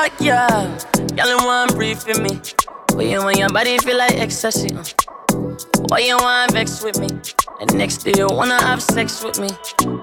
Oh 0.03 0.09
yeah, 0.19 0.79
y'all 1.15 1.45
want 1.45 1.75
breathe 1.75 1.99
for 1.99 2.19
me. 2.23 2.41
Why 2.93 3.03
you 3.03 3.19
want 3.19 3.37
your 3.37 3.49
body 3.49 3.77
feel 3.77 3.99
like 3.99 4.13
ecstasy? 4.13 4.75
Uh? 4.75 4.83
Why 5.89 5.99
you 5.99 6.17
want 6.17 6.53
vex 6.53 6.81
with 6.83 6.99
me? 6.99 7.05
And 7.59 7.71
next 7.75 7.97
day 7.97 8.13
you 8.17 8.25
wanna 8.25 8.59
have 8.63 8.81
sex 8.81 9.23
with 9.23 9.39
me. 9.39 9.49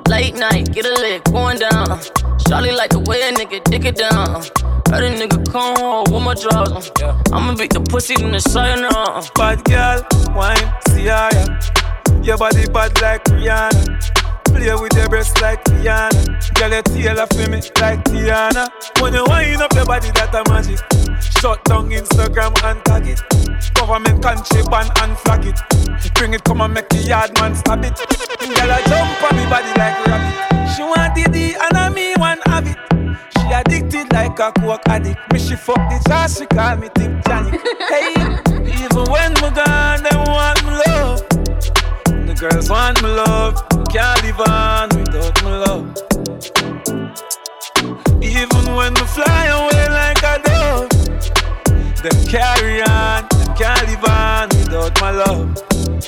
Late 0.07 0.37
night, 0.37 0.73
get 0.73 0.87
a 0.87 0.95
leg 1.03 1.25
going 1.25 1.59
down. 1.59 1.91
Uh. 1.91 2.01
Charlie 2.47 2.71
like 2.71 2.91
the 2.91 3.01
way 3.01 3.29
a 3.29 3.33
nigga 3.33 3.65
dick 3.65 3.87
it 3.87 3.97
down. 3.97 4.37
Uh. 4.37 4.43
Heard 4.89 5.03
a 5.03 5.11
nigga 5.19 5.45
come 5.51 5.75
home 5.75 6.13
with 6.13 6.23
my 6.23 6.35
drawers. 6.35 6.91
Uh. 6.91 6.93
Yeah. 7.01 7.23
I'ma 7.33 7.57
beat 7.57 7.73
the 7.73 7.81
pussy 7.81 8.15
in 8.23 8.31
the 8.31 8.41
side 8.41 8.79
now. 8.79 9.03
Uh. 9.03 9.27
Bad 9.35 9.65
girl, 9.65 10.07
wine, 10.33 10.73
see 10.91 11.07
ya. 11.07 11.29
Your 12.23 12.39
body 12.39 12.69
bad 12.69 13.03
like 13.03 13.25
Rihanna. 13.25 14.18
Play 14.53 14.75
with 14.75 14.95
your 14.95 15.09
breasts 15.09 15.41
like 15.41 15.65
Tiana. 15.65 16.11
Girl, 16.55 16.71
your 16.71 16.83
tail 16.83 17.27
for 17.27 17.51
me 17.51 17.61
like 17.81 18.05
Tiana. 18.05 18.69
When 19.01 19.15
you 19.15 19.25
wind 19.27 19.63
up 19.63 19.73
your 19.75 19.87
body, 19.87 20.11
that 20.13 20.35
a 20.35 20.43
magic. 20.51 20.79
Shut 21.41 21.65
down 21.65 21.91
Instagram 21.91 22.55
and 22.65 22.85
tag 22.85 23.07
it. 23.07 23.21
Government 23.75 24.23
country 24.23 24.63
ban 24.71 24.91
and 25.03 25.17
flag 25.19 25.47
it. 25.47 25.59
Bring 26.15 26.35
it, 26.35 26.45
come 26.45 26.61
and 26.61 26.75
make 26.75 26.89
the 26.89 26.99
yard 26.99 27.31
man 27.39 27.55
stab 27.55 27.85
it. 27.85 27.97
Girl, 27.97 28.71
I 28.73 28.83
jump 28.87 29.23
on 29.23 29.37
me 29.37 29.45
body 29.47 29.73
like 29.79 30.07
rabbit. 30.07 30.69
She 30.75 30.83
want 30.83 31.15
the 31.15 31.57
and 31.63 31.77
I 31.77 31.89
me 31.89 32.15
one 32.17 32.41
have 32.47 32.67
it. 32.67 32.79
She 33.39 33.53
addicted 33.55 34.13
like 34.13 34.39
a 34.39 34.53
coke 34.53 34.83
addict. 34.89 35.33
Me 35.33 35.39
she 35.39 35.57
fuck 35.57 35.77
the 35.89 36.03
jar, 36.09 36.29
she 36.29 36.47
call 36.47 36.77
me 36.77 36.89
Tip 36.95 37.13
Janik. 37.25 37.63
Hey, 37.89 38.13
even 38.85 39.05
when 39.11 39.33
we 39.41 39.49
gone, 39.57 40.03
them 40.03 40.21
want 40.27 40.29
me 40.29 40.39
love. 40.39 40.58
The 40.58 40.58
girls 42.39 42.71
want 42.71 43.03
me 43.03 43.09
love. 43.09 43.55
Can't 43.89 44.23
live 44.23 44.41
on 44.41 44.89
without 44.91 45.43
my 45.43 45.57
love. 45.59 45.87
Even 48.23 48.75
when 48.77 48.95
we 48.95 49.05
fly 49.07 49.47
away 49.47 49.89
like 49.89 50.23
a 50.23 50.39
dove, 50.45 50.89
them 52.03 52.27
carry 52.27 52.83
on. 52.83 53.27
Them 53.29 53.57
can't 53.57 53.89
live 53.89 54.05
on 54.05 54.49
without 54.51 55.01
my 55.01 55.11
love. 55.11 55.63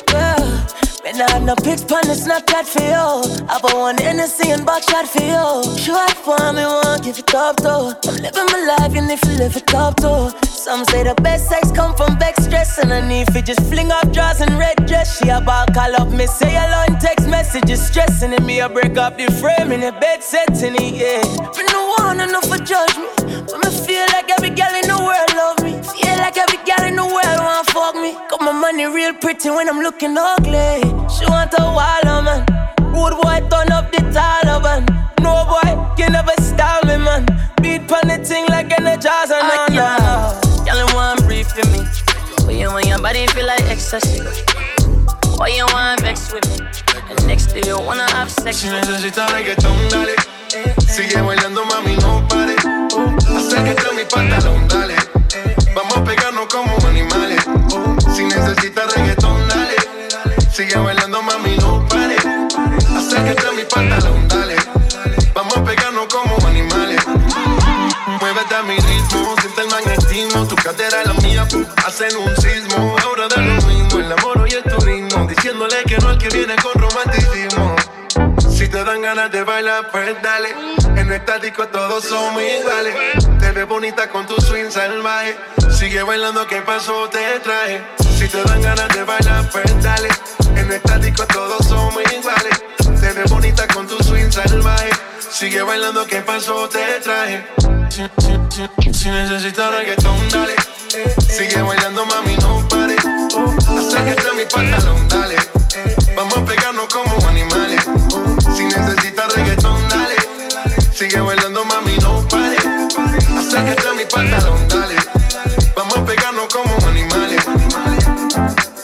Yeah. 0.08 0.79
Me 1.10 1.18
nah 1.18 1.38
no 1.40 1.56
pics 1.56 1.82
pon 1.82 2.02
the 2.06 2.14
Snapchat 2.14 2.66
for 2.70 2.82
you. 2.86 3.46
Have 3.48 3.64
a 3.64 3.76
one 3.76 3.98
Hennessy 3.98 4.50
and 4.50 4.64
back 4.64 4.84
shot 4.88 5.08
for 5.08 5.20
you. 5.20 5.76
Short 5.76 6.12
for 6.22 6.38
me, 6.52 6.62
won't 6.62 7.02
give 7.02 7.18
it 7.18 7.34
up 7.34 7.56
though. 7.56 7.92
I'm 8.06 8.14
living 8.22 8.46
my 8.46 8.76
life, 8.78 8.94
and 8.94 9.10
if 9.10 9.20
you 9.24 9.32
live 9.32 9.56
it 9.56 9.74
up 9.74 9.96
though. 9.96 10.30
Some 10.46 10.84
say 10.84 11.02
the 11.02 11.14
best 11.16 11.48
sex 11.48 11.72
come 11.72 11.96
from 11.96 12.16
back 12.16 12.36
stress, 12.36 12.78
and 12.78 12.92
I 12.92 13.00
need 13.00 13.26
just 13.44 13.60
fling 13.62 13.90
up 13.90 14.12
drawers 14.12 14.40
and 14.40 14.56
red 14.56 14.86
dress. 14.86 15.18
She 15.18 15.28
about 15.30 15.74
call 15.74 15.96
up 15.96 16.12
me, 16.12 16.28
say 16.28 16.54
alone 16.54 17.00
text 17.00 17.26
messages, 17.26 17.84
stressing 17.84 18.32
and 18.32 18.46
me. 18.46 18.60
I 18.60 18.68
break 18.68 18.96
up 18.96 19.18
the 19.18 19.26
frame 19.40 19.72
in 19.72 19.80
the 19.80 19.90
bed 19.90 20.22
setting 20.22 20.76
it, 20.76 20.94
yeah. 20.94 21.22
Me 21.56 21.64
no 21.72 21.94
want 21.98 22.20
enough 22.20 22.46
for 22.46 22.62
judge 22.62 22.94
me, 23.52 23.58
but 23.62 23.72
me 23.72 23.86
feel 23.86 24.06
like 24.12 24.30
every 24.30 24.50
girl 24.50 24.74
in 24.74 24.86
the 24.88 24.98
world 24.98 25.32
love 25.34 25.62
me. 25.62 25.72
Feel 25.82 26.16
like 26.18 26.36
every 26.36 26.58
girl 26.64 26.84
in 26.86 26.96
the 26.96 27.04
world 27.04 27.40
want 27.40 27.66
fuck 27.70 27.94
me. 27.94 28.12
Got 28.28 28.40
my 28.40 28.52
money 28.52 28.86
real 28.86 29.14
pretty 29.14 29.50
when 29.50 29.68
I'm 29.68 29.80
looking 29.80 30.16
ugly. 30.16 30.82
She 31.08 31.26
want 31.26 31.54
a 31.58 31.62
wall 31.62 32.22
man. 32.22 32.46
Rude 32.92 33.16
boy 33.22 33.40
turn 33.50 33.72
up 33.72 33.90
the 33.92 34.02
Taliban. 34.14 34.86
No 35.20 35.44
boy 35.46 35.70
can 35.96 36.12
never 36.12 36.34
style 36.40 36.82
me 36.84 36.96
man. 36.98 37.26
Beat 37.62 37.88
pon 37.88 38.06
the 38.08 38.18
thing 38.24 38.46
like 38.48 38.68
energizer. 38.68 39.40
Uh, 39.40 39.68
no, 39.68 39.74
yeah. 39.74 40.40
Y'all 40.66 40.94
want 40.94 41.22
breathe 41.24 41.46
for 41.46 41.66
me. 41.70 41.84
But 42.44 42.54
you 42.54 42.68
want 42.68 42.86
your 42.86 43.00
body 43.00 43.26
feel 43.28 43.46
like 43.46 43.62
ecstasy. 43.62 44.20
Why 45.36 45.48
you 45.48 45.66
want 45.72 46.00
vex 46.02 46.32
with 46.32 46.46
me? 46.50 46.66
And 47.08 47.26
next 47.26 47.46
day 47.52 47.62
you 47.64 47.78
wanna 47.78 48.10
have 48.12 48.30
sex. 48.30 48.58
Si 48.58 48.68
necesitas 48.68 49.30
reggaetón, 49.32 49.76
dale. 49.88 50.14
Sigue 50.86 51.22
bailando, 51.22 51.64
mami, 51.64 51.96
no 51.96 52.26
pare. 52.28 52.56
Acércate 53.50 53.82
a 53.82 53.92
mi 53.94 54.04
pantalón, 54.04 54.68
dale. 54.68 54.94
Vamos 55.74 55.96
a 55.96 56.04
pegarnos 56.04 56.46
como 56.46 56.72
animales. 56.86 57.42
Si 58.14 58.24
necesitas 58.24 58.94
reggaetón, 58.94 59.48
dale. 59.48 59.74
Sigue 60.52 60.76
bailando, 60.76 61.20
mami, 61.20 61.56
no 61.56 61.84
pare. 61.88 62.14
Acércate 62.96 63.48
a 63.48 63.50
mi 63.50 63.64
pantalón, 63.64 64.28
dale. 64.28 64.54
Vamos 65.34 65.56
a 65.56 65.64
pegarnos 65.64 66.06
como 66.06 66.46
animales. 66.46 67.04
Muévete 68.20 68.54
a 68.54 68.62
mi 68.62 68.76
ritmo, 68.76 69.34
siente 69.40 69.62
el 69.62 69.68
magnetismo. 69.68 70.46
Tu 70.46 70.54
cadera, 70.54 71.02
la 71.06 71.14
mía, 71.14 71.44
hacen 71.84 72.16
un 72.18 72.36
sismo. 72.36 72.94
Ahora 73.02 73.26
da 73.26 73.42
lo 73.42 73.62
mismo, 73.62 73.98
el 73.98 74.12
amor 74.12 74.39
ganas 79.14 79.32
de 79.32 79.42
bailar, 79.42 79.90
pues 79.90 80.22
dale. 80.22 80.50
En 80.94 81.12
esta 81.12 81.36
disco 81.40 81.66
todos 81.66 82.04
somos 82.04 82.40
iguales. 82.40 82.94
Te 83.40 83.50
ves 83.50 83.66
bonita 83.66 84.08
con 84.08 84.24
tu 84.24 84.40
swing 84.40 84.70
salvaje. 84.70 85.36
Sigue 85.68 86.04
bailando, 86.04 86.46
¿qué 86.46 86.62
pasó? 86.62 87.08
Te 87.08 87.40
traje. 87.40 87.82
Si 88.16 88.28
te 88.28 88.40
dan 88.44 88.62
ganas 88.62 88.88
de 88.94 89.02
bailar, 89.02 89.50
pues 89.50 89.82
dale. 89.82 90.08
En 90.54 90.70
esta 90.70 90.98
disco 90.98 91.26
todos 91.26 91.66
somos 91.66 92.00
iguales. 92.12 92.62
Te 93.00 93.12
ves 93.12 93.28
bonita 93.28 93.66
con 93.66 93.88
tu 93.88 93.96
swing 94.04 94.30
salvaje. 94.30 94.90
Sigue 95.18 95.62
bailando, 95.62 96.06
¿qué 96.06 96.20
pasó? 96.20 96.68
Te 96.68 97.00
traje. 97.02 97.44
Si, 97.88 98.02
si, 98.18 98.32
si, 98.54 98.94
si 98.94 99.10
necesitas 99.10 99.74
reggaetón, 99.74 100.28
dale. 100.28 100.54
Sigue 101.18 101.60
bailando, 101.62 102.06
mami, 102.06 102.36
no 102.36 102.68
pare. 102.68 102.94
Acércate 102.94 104.28
a 104.28 104.34
mi 104.34 104.44
pantalón, 104.44 105.08
dale. 105.08 105.36
Vamos 106.14 106.38
a 106.38 106.44
pegarnos 106.44 106.86
como 106.86 107.28
animales. 107.28 107.84
Si 108.60 108.66
necesitas 108.66 109.34
reggaetón, 109.34 109.88
dale. 109.88 110.16
Sigue 110.92 111.18
bailando, 111.18 111.64
mami, 111.64 111.96
no 112.02 112.28
pare. 112.28 112.58
Acércate 113.38 113.88
a 113.88 113.94
mi 113.94 114.04
pantalón, 114.04 114.68
dale. 114.68 114.96
Vamos 115.74 115.96
a 115.96 116.04
pegarnos 116.04 116.46
como 116.52 116.76
animales. 116.86 117.42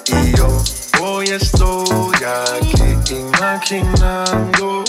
Y 0.06 0.34
yo 0.34 0.48
hoy 1.02 1.26
estoy 1.28 2.16
aquí 2.24 3.16
imaginando. 3.16 4.84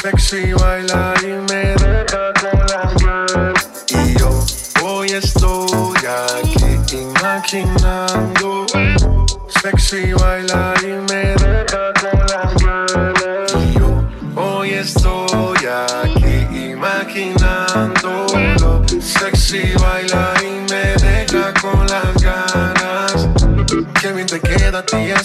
Sexy 0.00 0.52
baila 0.52 1.14
y 1.22 1.26
me 1.50 1.74
deja 1.74 2.32
ganas. 2.40 3.68
Y 3.88 4.14
yo 4.16 4.30
hoy 4.84 5.08
estoy 5.10 5.98
aquí 6.06 6.98
imaginando. 6.98 8.64
Sexy 9.60 10.12
baila 10.12 10.37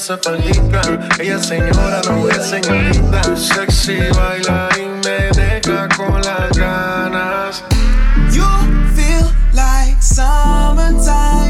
esa 0.04 0.18
palita. 0.20 0.82
Ella 1.18 1.38
es 1.38 1.46
señora, 1.46 2.02
no 2.10 2.28
es 2.28 2.46
señorita. 2.46 3.24
Sexy 3.38 4.00
baila 4.14 4.68
y 4.76 4.86
me 5.06 5.32
deja 5.32 5.88
con 5.96 6.22
las 6.22 6.58
ganas. 6.58 7.64
You 8.30 8.44
feel 8.94 9.32
like 9.54 10.02
summertime. 10.02 11.43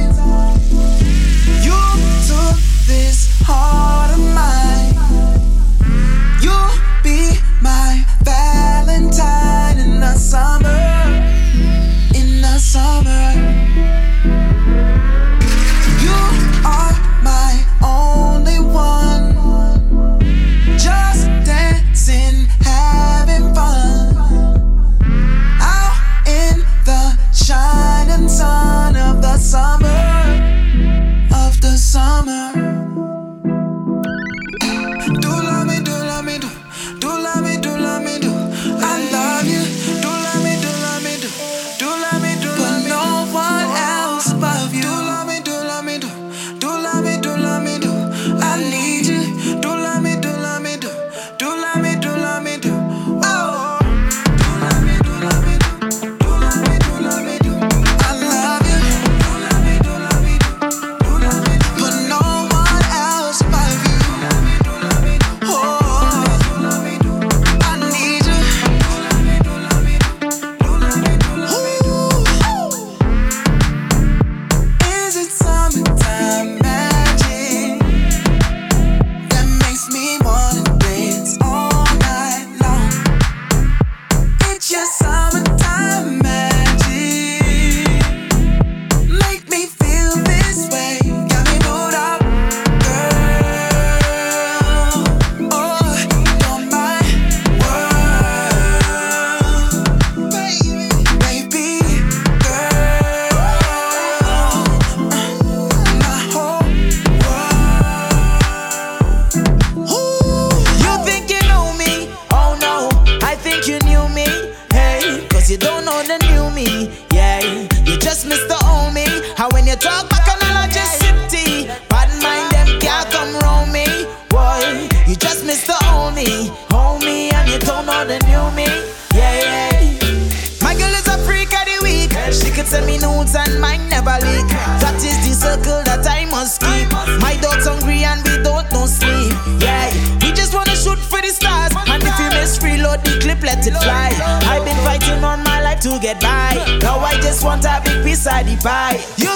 inside 148.34 148.48
the 148.48 148.62
pie. 148.62 149.00
You 149.18 149.33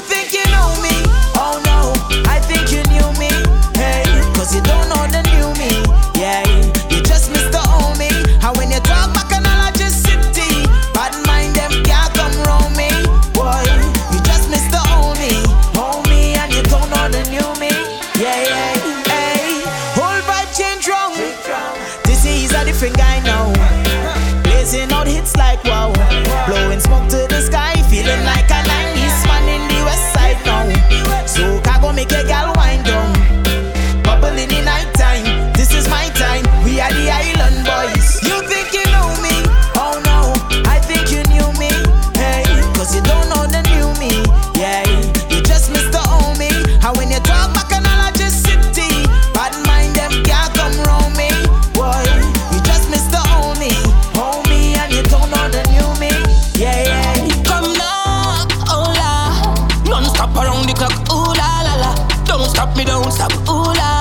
stop, 62.58 62.76
me 62.76 62.84
don't 62.84 63.12
stop. 63.12 63.32
Ooh 63.48 63.72
la, 63.78 63.92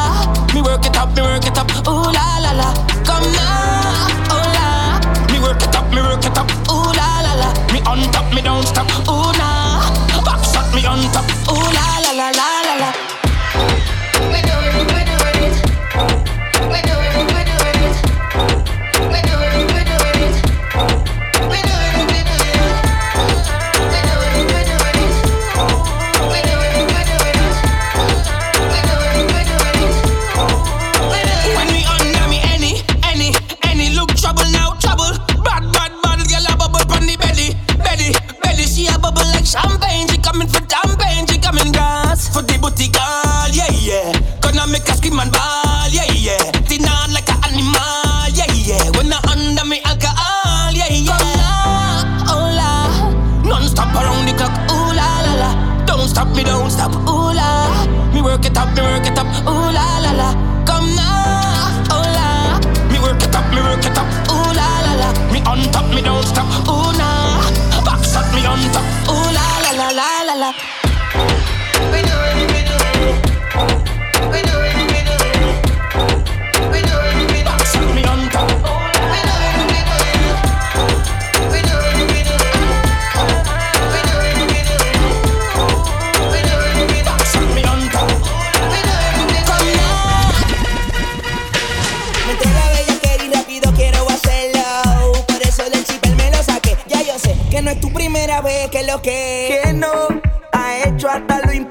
me 0.55 0.63
work 0.63 0.87
it 0.87 0.97
up, 0.97 1.15
me 1.15 1.21
work 1.21 1.45
it 1.45 1.59
up. 1.59 1.69
Ooh 1.87 2.09
la 2.17 2.27
la 2.45 2.53
la, 2.61 2.69
come 3.05 3.29
now. 3.37 4.09
Ooh 4.33 4.49
la, 4.57 4.67
me 5.31 5.39
work 5.45 5.63
it 5.63 5.77
up, 5.77 5.87
me 5.93 6.01
work 6.01 6.25
it 6.25 6.39
up. 6.39 6.49
Ooh 6.73 6.89
la 6.99 7.09
la 7.25 7.33
la, 7.43 7.49
me 7.73 7.81
on 7.85 8.01
top, 8.13 8.33
me 8.33 8.41
don't 8.41 8.67
stop. 8.67 8.89
Ooh 9.09 9.31
la, 9.41 9.51
nah. 10.09 10.25
box 10.25 10.57
up, 10.57 10.75
me 10.75 10.87
on 10.87 11.01
top. 11.13 11.27
Ooh 11.53 11.75
la. 11.75 11.96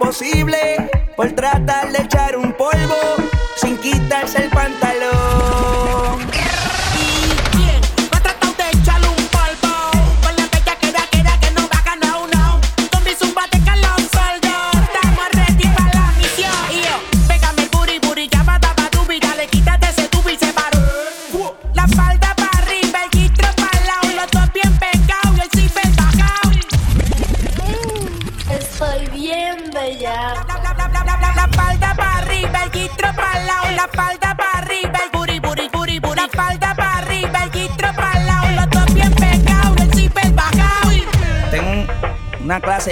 Imposible. 0.05 0.94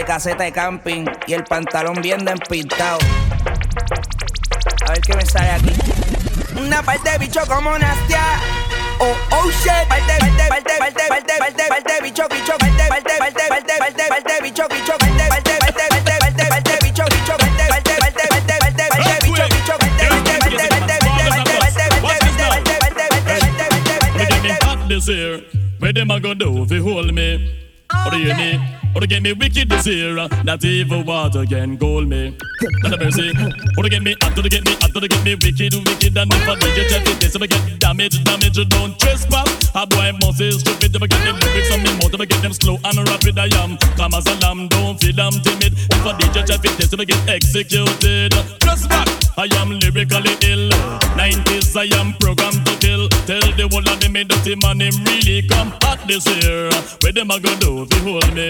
caseta 0.03 0.43
de 0.43 0.51
camping 0.51 1.05
y 1.27 1.33
el 1.33 1.43
pantalón 1.43 2.01
bien 2.01 2.23
despintado. 2.25 2.97
A 4.87 4.91
ver 4.91 5.01
qué 5.01 5.15
me 5.15 5.25
sale 5.25 5.51
aquí. 5.51 5.73
Una 6.59 6.81
parte 6.81 7.09
de 7.11 7.17
bicho 7.19 7.41
como 7.47 7.77
Nastia. 7.77 8.21
Oh, 8.99 9.15
oh 9.31 9.49
shit. 9.51 9.71
Parte, 9.87 10.17
parte, 10.19 10.47
parte, 10.49 10.73
parte, 10.77 11.03
parte, 11.09 11.33
parte, 11.39 11.63
parte, 11.69 11.93
bicho, 12.03 12.23
bicho, 12.29 12.57
parte, 12.57 12.87
parte, 12.89 13.17
parte, 13.17 13.47
parte, 13.49 13.73
parte, 13.79 14.03
parte, 14.09 14.33
bicho, 14.43 14.63
bicho, 14.69 14.97
parte, 14.97 15.29
parte, 15.29 15.51
parte, 15.59 15.73
parte, 15.73 16.17
parte, 16.19 16.45
parte, 16.49 16.77
bicho, 16.83 17.03
bicho, 17.05 17.37
parte, 17.37 17.67
parte, 17.69 17.91
parte, 17.99 18.27
parte, 18.29 18.49
parte, 18.49 18.63
parte, 18.63 18.73
bicho, 18.73 18.73
bicho, 18.73 18.73
parte, 18.73 18.73
parte, 18.73 18.73
parte, 18.73 18.73
parte, 18.73 18.73
parte, 22.73 22.83
parte, 22.83 23.09
parte, 23.09 23.29
parte, 23.83 24.45
parte. 28.45 28.83
Or 28.95 29.01
get 29.08 29.23
me 29.23 29.34
wicked 29.34 29.69
desire, 29.69 30.27
that 30.45 30.63
evil 30.63 31.03
water 31.03 31.45
can 31.45 31.77
call 31.77 32.06
me. 32.06 32.38
Not 32.84 32.93
a 32.93 32.97
mercy. 32.97 33.34
Or 33.77 33.89
get 33.89 34.03
me, 34.03 34.15
after 34.21 34.41
to 34.41 34.49
get 34.49 34.65
me, 34.65 34.73
after 34.82 34.99
to 34.99 35.08
get 35.08 35.23
me 35.25 35.34
wicked, 35.34 35.73
wicked, 35.73 36.17
and 36.17 36.34
if 36.34 36.47
I 36.47 36.56
do 36.56 36.67
get 36.75 36.89
checked, 36.89 37.19
this 37.19 37.36
ever 37.36 37.47
get 37.47 37.79
damaged, 37.79 38.23
damage, 38.23 38.69
don't 38.69 38.97
trespass. 38.99 39.71
A 39.73 39.88
boy 39.88 40.12
must 40.21 40.41
is 40.41 40.60
stupid, 40.62 40.93
never 40.93 41.08
get 41.08 41.23
them 41.25 41.39
lyrics 41.41 41.73
on 41.73 41.82
me, 41.82 41.89
more 41.97 42.10
never 42.12 42.25
get 42.25 42.41
them 42.41 42.53
slow 42.53 42.77
and 42.84 42.97
rapid. 43.10 43.39
I 43.39 43.49
am 43.63 43.77
come 43.97 44.13
as 44.13 44.27
a 44.27 44.36
lamb, 44.45 44.67
don't 44.67 44.99
feel 45.01 45.19
I'm 45.19 45.34
timid. 45.41 45.73
If 45.73 46.06
I 46.06 46.17
did 46.17 46.45
check 46.45 46.63
it 46.63 46.77
this 46.77 46.93
i 46.93 47.06
get 47.06 47.29
executed. 47.29 48.32
Trespass. 48.62 49.22
I 49.36 49.48
am 49.58 49.72
lyrically 49.80 50.36
ill. 50.46 50.69
90s, 51.17 51.76
I 51.76 51.89
am 52.00 52.13
programmed 52.19 52.65
to 52.67 52.78
kill. 52.78 53.10
Tell 53.26 53.41
the 53.58 53.67
world 53.72 53.88
of 53.89 54.00
they 54.00 54.08
made 54.08 54.28
dirty 54.28 54.56
man, 54.56 54.80
him 54.80 54.93
really 55.06 55.41
come 55.48 55.74
hot 55.82 56.00
this 56.08 56.26
year. 56.28 56.69
Where 57.02 57.12
them 57.12 57.32
a 57.32 57.39
go 57.39 57.50
do 57.58 57.86
to 57.86 58.00
hold 58.06 58.34
me? 58.34 58.50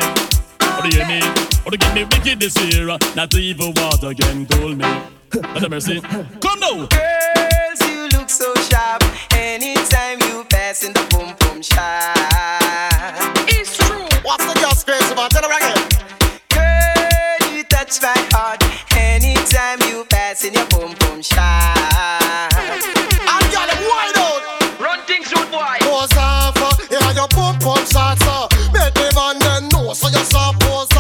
Or 0.60 0.82
do 0.84 0.90
you 0.92 1.06
me? 1.08 1.22
Or 1.66 1.72
to 1.72 1.78
get 1.78 1.96
me 1.96 2.04
wicked 2.04 2.40
this 2.40 2.58
year? 2.60 2.88
Not 3.16 3.34
even 3.34 3.74
water 3.78 4.14
can 4.14 4.46
cool 4.48 4.76
me. 4.76 4.86
Not 5.34 5.64
a 5.64 5.70
mercy. 5.70 6.02
Come 6.02 6.60
now! 6.60 6.88
Girls, 6.92 7.82
you 7.88 8.10
look 8.20 8.30
so 8.30 8.54
sharp. 8.68 9.04
Anytime 9.32 10.20
you 10.28 10.44
pass 10.50 10.84
in 10.84 10.92
the 10.92 11.06
boom 11.10 11.34
boom 11.40 11.62
shop. 11.62 12.12
It's 13.48 13.78
true. 13.78 14.04
What's 14.24 14.46
the 14.46 14.60
girl's 14.60 14.84
grace 14.84 15.12
about? 15.12 15.32
Tell 15.32 15.50
her 15.50 15.58
again. 15.58 16.03
Touch 17.84 18.02
my 18.02 18.16
heart 18.32 18.64
anytime 18.96 19.78
you 19.92 20.06
pass 20.06 20.46
in 20.46 20.54
your 20.54 20.66
boom 20.68 20.96
boom. 21.04 21.20
And 21.20 21.28
girl, 23.52 23.68
them 23.68 23.84
wide 23.92 24.16
out. 24.24 24.80
Run 24.80 25.04
things 25.04 25.28
road 25.36 25.52
boy. 25.52 25.84
Pose 25.84 26.16
off, 26.16 26.56
uh, 26.64 26.72
yeah, 26.90 27.12
your 27.12 27.28
pump 27.28 27.60
pump 27.60 27.86
shots. 27.86 28.24
Make 28.72 28.94
the 28.96 29.12
man 29.20 29.38
them 29.40 29.68
know 29.68 29.92
so 29.92 30.08
you 30.08 30.24
saw 30.24 30.54
pose 30.64 30.93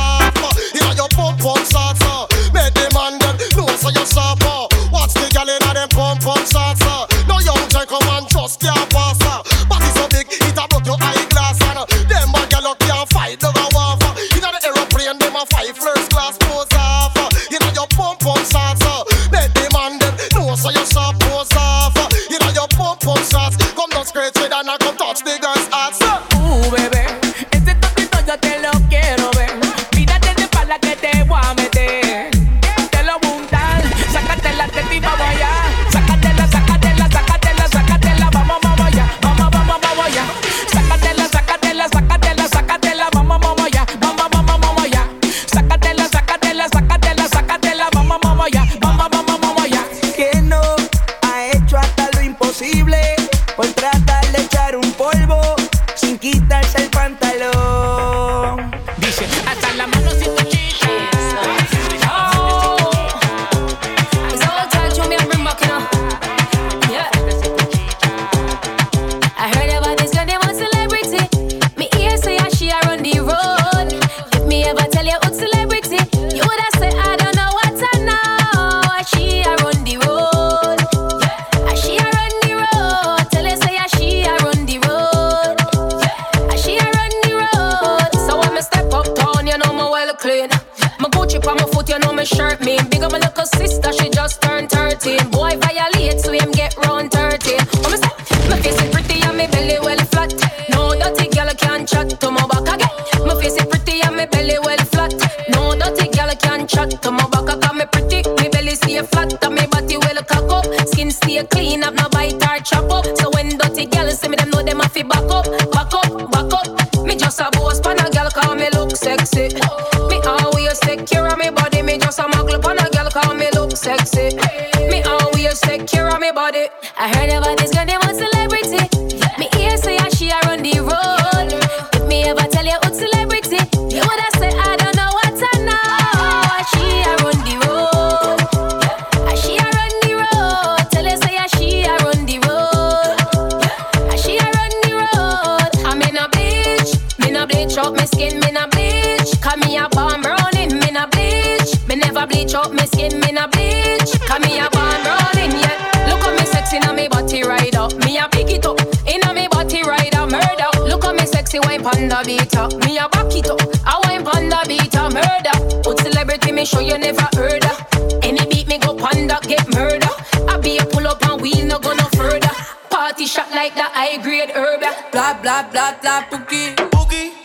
me 169.23 169.27
go 169.29 169.35
panda 169.39 169.47
get 169.47 169.73
murder. 169.73 170.07
I 170.49 170.57
be 170.57 170.77
a 170.77 170.85
pull 170.85 171.07
up 171.07 171.23
and 171.27 171.41
wheel 171.41 171.65
no 171.65 171.79
go 171.79 171.93
no 171.93 172.05
further. 172.15 172.49
Party 172.89 173.25
shot 173.25 173.49
like 173.51 173.75
the 173.75 173.83
high 173.83 174.17
grade 174.21 174.51
herb. 174.51 174.81
Bla 175.11 175.37
bla 175.41 175.67
bla 175.71 175.95
bla 176.01 176.25
Pouki. 176.29 176.75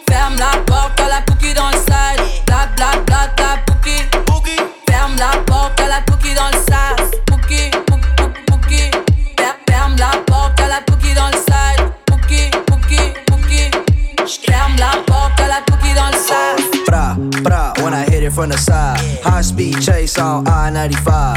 Ferme 0.09 0.37
la 0.39 0.51
porte 0.67 1.01
à 1.01 1.09
la 1.09 1.21
Pouki 1.23 1.55
dans 1.55 1.71
le 1.71 1.77
sale. 1.77 2.21
Bla 2.47 2.69
bla 2.77 3.01
bla 3.07 3.29
bla 3.37 3.59
Pouki. 3.67 3.97
Ferme 4.89 5.17
la 5.19 5.39
porte 5.47 5.81
à 5.81 5.89
la 5.89 6.01
Pouki 6.03 6.35
dans 6.35 6.49
le 6.51 6.59
sale. 6.69 7.11
Pouki, 7.27 7.71
Pouki, 7.87 8.09
Pouki, 8.17 8.43
Pouki. 8.47 8.91
Fer- 9.39 9.57
Ferme 9.69 9.97
la 9.99 10.11
porte 10.27 10.61
à 10.61 10.69
la 10.69 10.81
Pouki 10.87 11.15
dans 11.15 11.27
le 11.29 11.39
sale. 11.49 11.93
Pouki, 12.07 12.51
Pouki, 12.67 12.99
Pouki. 13.27 13.71
Ferme 14.47 14.77
la 14.79 15.03
porte 15.07 15.41
à 15.41 15.47
la 15.49 15.61
Pouki 15.67 15.95
dans 15.95 16.07
le 16.11 16.17
sale. 16.17 16.65
Bra, 16.87 17.15
bra, 17.43 17.73
when 17.85 17.93
I 17.95 18.05
hit 18.11 18.23
it 18.23 18.33
from 18.33 18.49
the 18.51 18.57
side. 18.59 18.99
High 19.23 19.43
speed 19.43 19.81
chase 19.83 20.19
on 20.19 20.47
I 20.49 20.71
95. 20.71 21.28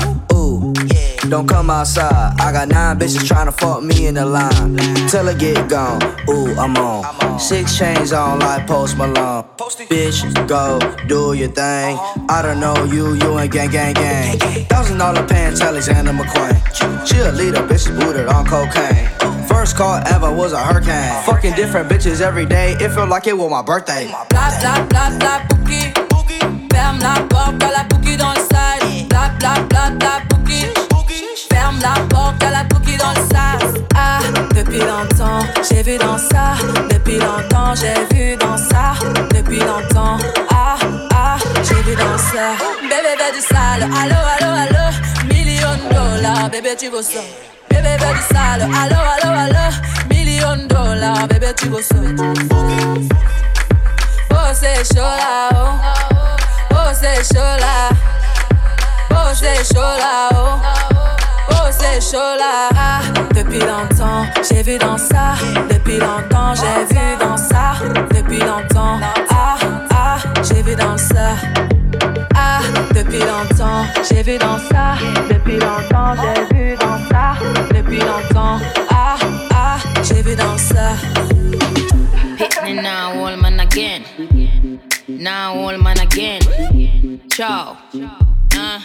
Don't 1.32 1.48
come 1.48 1.70
outside. 1.70 2.36
I 2.42 2.52
got 2.52 2.68
nine 2.68 3.00
bitches 3.00 3.26
trying 3.26 3.46
to 3.46 3.54
fuck 3.54 3.82
me 3.82 4.08
in 4.08 4.16
the 4.16 4.26
line. 4.26 4.76
Till 5.08 5.30
I 5.30 5.34
get 5.34 5.70
gone. 5.70 6.04
Ooh, 6.30 6.52
I'm 6.60 6.76
on. 6.76 7.40
Six 7.40 7.78
chains 7.78 8.12
on 8.12 8.40
like 8.40 8.68
Post 8.68 8.98
Malone. 8.98 9.46
Bitch, 9.88 10.20
go 10.50 10.78
do 11.08 11.32
your 11.32 11.48
thing. 11.48 11.98
I 12.28 12.42
don't 12.42 12.60
know 12.60 12.76
you, 12.84 13.14
you 13.14 13.40
ain't 13.40 13.50
gang, 13.50 13.72
gang, 13.72 13.94
gang. 13.94 14.40
Thousand 14.66 14.98
dollar 14.98 15.26
pants, 15.26 15.62
Alexander 15.62 16.12
McQueen. 16.12 17.08
She 17.08 17.18
a 17.20 17.32
leader, 17.32 17.66
bitches 17.66 17.98
booted 17.98 18.28
on 18.28 18.46
cocaine. 18.46 19.08
First 19.48 19.78
call 19.78 20.06
ever 20.08 20.30
was 20.36 20.52
a 20.52 20.62
hurricane. 20.62 21.24
Fucking 21.24 21.54
different 21.54 21.88
bitches 21.88 22.20
every 22.20 22.46
day. 22.46 22.74
It 22.82 22.90
felt 22.90 23.08
like 23.08 23.26
it 23.28 23.38
was 23.38 23.50
my 23.50 23.62
birthday. 23.62 24.08
Bla 24.08 24.52
bla 24.60 24.86
bla 24.90 25.18
bla 25.18 25.48
Pouki. 25.48 25.94
Ferme 26.74 27.00
la 27.00 27.26
porte 27.30 27.72
la 27.72 27.86
Pouki 27.86 28.18
dans 28.18 28.34
le 28.34 28.42
sale. 28.52 29.08
Bla 29.08 29.34
bla 29.40 29.66
bla 29.70 29.92
bla 29.92 30.31
La 31.82 31.94
porte 32.10 32.44
à 32.44 32.52
la 32.52 32.64
Pouki 32.66 32.96
dans 32.98 33.12
le. 33.12 33.22
Ah, 33.96 34.20
depuis 34.56 34.80
longtemps, 34.80 35.46
j'ai 35.70 35.84
vu 35.84 35.98
dans 35.98 36.18
ça. 36.18 36.54
Depuis 36.90 37.18
longtemps, 37.18 37.74
j'ai 37.76 38.16
vu 38.16 38.36
dans 38.38 38.58
ça. 38.58 38.94
Depuis 39.34 39.60
longtemps, 39.60 40.18
ah, 40.52 40.78
ah, 41.14 41.38
j'ai 41.64 41.82
vu 41.82 41.96
dans 41.96 42.18
ça. 42.18 42.56
Bébé, 42.82 43.16
bébé 43.18 43.32
du 43.34 43.42
sale. 43.42 43.84
Allo, 43.84 44.16
allo, 44.40 44.52
allo. 44.64 44.86
Million 45.28 45.78
dollars, 45.90 46.50
bébé, 46.50 46.76
tu 46.78 46.90
veux 46.90 47.02
ça. 47.02 47.22
Bébé, 47.70 47.98
bébé 47.98 48.14
du 48.14 48.36
sale. 48.36 48.62
Allo, 48.62 49.00
allo, 49.24 49.40
allo. 49.40 49.76
Million 50.10 50.68
dollars, 50.68 51.28
bébé, 51.28 51.48
tu 51.58 51.68
veux 51.70 51.82
ça. 51.82 51.96
Oh, 54.32 54.54
c'est 54.54 54.84
chaud 54.94 55.02
là, 55.02 55.50
oh. 55.54 55.58
Oh, 56.72 56.92
c'est 56.94 57.24
chaud 57.34 57.40
là. 57.40 57.90
Oh, 59.12 59.34
c'est 59.34 59.64
chaud 59.74 59.80
là, 59.82 60.30
oh. 60.34 60.51
C'est 61.72 62.02
chaud 62.02 62.36
là. 62.38 62.70
Ah, 62.76 63.02
depuis 63.34 63.60
longtemps, 63.60 64.26
j'ai 64.50 64.62
vu 64.62 64.78
dans 64.78 64.98
ça. 64.98 65.36
Depuis 65.70 65.98
longtemps, 65.98 66.54
j'ai 66.56 66.94
vu 66.94 67.18
dans 67.20 67.38
ça. 67.38 67.74
Depuis 68.14 68.40
longtemps, 68.40 69.00
ah, 69.30 69.58
ah, 69.92 70.18
j'ai 70.44 70.62
vu 70.62 70.76
dans 70.76 70.98
ça. 70.98 71.36
Ah, 72.36 72.60
depuis 72.94 73.20
longtemps, 73.20 73.86
j'ai 74.10 74.22
vu 74.24 74.38
dans 74.38 74.58
ça. 74.58 74.96
Depuis 75.30 75.60
longtemps, 75.60 76.16
j'ai 76.52 76.56
vu 76.56 76.76
dans 76.76 76.98
ça. 77.10 77.36
Depuis 77.74 78.00
longtemps, 78.00 78.60
ah, 78.90 79.16
ah, 79.54 79.78
j'ai 80.04 80.22
vu 80.22 80.36
dans 80.36 80.58
ça. 80.58 80.92
Pitney 82.38 82.82
now, 82.82 83.14
old 83.24 83.42
man 83.42 83.60
again. 83.60 84.02
Now, 85.08 85.56
old 85.56 85.82
man 85.82 86.00
again. 86.00 86.42
Ciao. 87.30 87.78
Uh, 88.54 88.80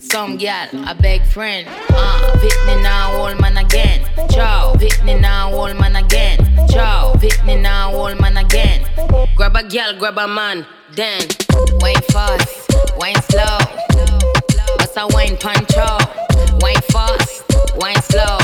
some 0.00 0.36
gal, 0.36 0.68
a 0.88 0.94
beg 0.94 1.22
friend. 1.26 1.68
Uh, 1.90 2.36
Pitney 2.36 2.82
now, 2.82 3.22
old 3.22 3.40
man 3.40 3.56
again. 3.56 4.04
Ciao. 4.30 4.74
Pitney 4.74 5.20
now, 5.20 5.52
old 5.52 5.78
man 5.78 5.96
again. 5.96 6.38
Ciao. 6.68 7.14
Pitney 7.14 7.60
now, 7.60 7.94
old 7.94 8.18
man 8.20 8.36
again. 8.36 8.86
Grab 9.36 9.56
a 9.56 9.62
gal, 9.62 9.96
grab 9.98 10.18
a 10.18 10.26
man. 10.26 10.66
Then, 10.94 11.22
wine 11.80 11.94
fast, 12.10 12.70
wine 12.96 13.20
slow. 13.30 13.58
What's 14.76 14.96
a 14.96 15.06
wine 15.08 15.36
puncho? 15.36 16.60
Wine 16.62 16.82
fast, 16.90 17.44
wine 17.78 18.02
slow. 18.02 18.38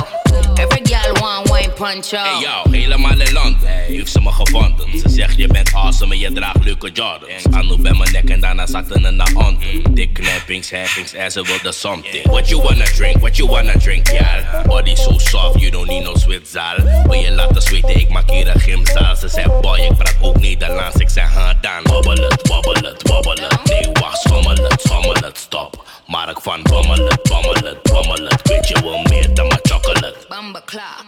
Every 0.58 0.80
gal 0.84 1.12
want 1.20 1.50
wine 1.50 1.70
puncho. 1.70 2.16
Hey 2.16 2.40
yo, 2.40 2.70
helemaal 2.70 3.20
in 3.20 3.32
Londen 3.32 3.68
heeft 3.68 4.12
ze 4.12 4.20
me 4.20 4.32
gevonden. 4.32 4.98
Ze 4.98 5.08
zegt 5.08 5.36
je 5.36 5.46
bent 5.46 5.72
awesome 5.74 6.14
en 6.14 6.20
je 6.20 6.32
draagt 6.32 6.64
leuke 6.64 6.90
Jordans. 6.92 7.44
Anu 7.50 7.76
bij 7.76 7.92
mijn 7.92 8.12
nek 8.12 8.30
en 8.30 8.40
daarna 8.40 8.66
zakte 8.66 9.00
ze 9.02 9.10
naar 9.10 9.32
onder. 9.34 9.94
Dik 9.94 10.14
knappings, 10.14 10.70
happings 10.70 11.12
en 11.12 11.30
ze 11.30 11.42
wilde 11.42 11.72
something. 11.72 12.26
What 12.26 12.48
you 12.48 12.62
wanna 12.62 12.84
drink, 12.84 13.18
what 13.18 13.36
you 13.36 13.48
wanna 13.48 13.78
drink, 13.78 14.10
ja? 14.10 14.62
Body 14.66 14.94
so 14.94 15.18
soft, 15.18 15.60
you 15.60 15.70
don't 15.70 15.86
need 15.86 16.02
no 16.02 16.16
zwitzaal. 16.16 16.76
Wil 17.06 17.20
je 17.20 17.30
laten 17.30 17.62
zweten, 17.62 18.00
ik 18.00 18.08
maak 18.08 18.30
hier 18.30 18.48
een 18.48 18.60
gymzaal. 18.60 19.16
Ze 19.16 19.28
zegt 19.28 19.60
boy, 19.60 19.78
ik 19.78 19.96
praat 19.96 20.16
ook 20.20 20.40
Nederlands. 20.40 20.96
Ik 20.96 21.08
zeg 21.08 21.34
ha 21.34 21.58
dan. 21.60 21.92
Wobbel 21.92 22.28
het, 22.28 22.48
wobbel 22.48 22.74
het, 22.74 23.08
wobbel 23.08 23.32
het. 23.32 23.64
Nee, 23.64 23.92
wacht, 23.92 24.20
schommel 24.20 24.56
het, 24.56 24.80
schommel 24.80 25.14
het, 25.14 25.38
stop. 25.38 25.84
Mark 26.06 26.40
van 26.40 26.62
bommel 26.62 27.06
het, 27.06 27.22
bommel 27.22 27.54
het, 27.54 27.82
bommel 27.82 28.24
het. 28.24 28.48
Weet 28.48 28.68
je 28.68 28.80
wel 28.82 29.02
meer 29.02 29.34
dan 29.34 29.46
mijn 29.46 29.60
chocolate. 29.62 30.14
Bamba 30.28 30.62
clap. 30.64 31.04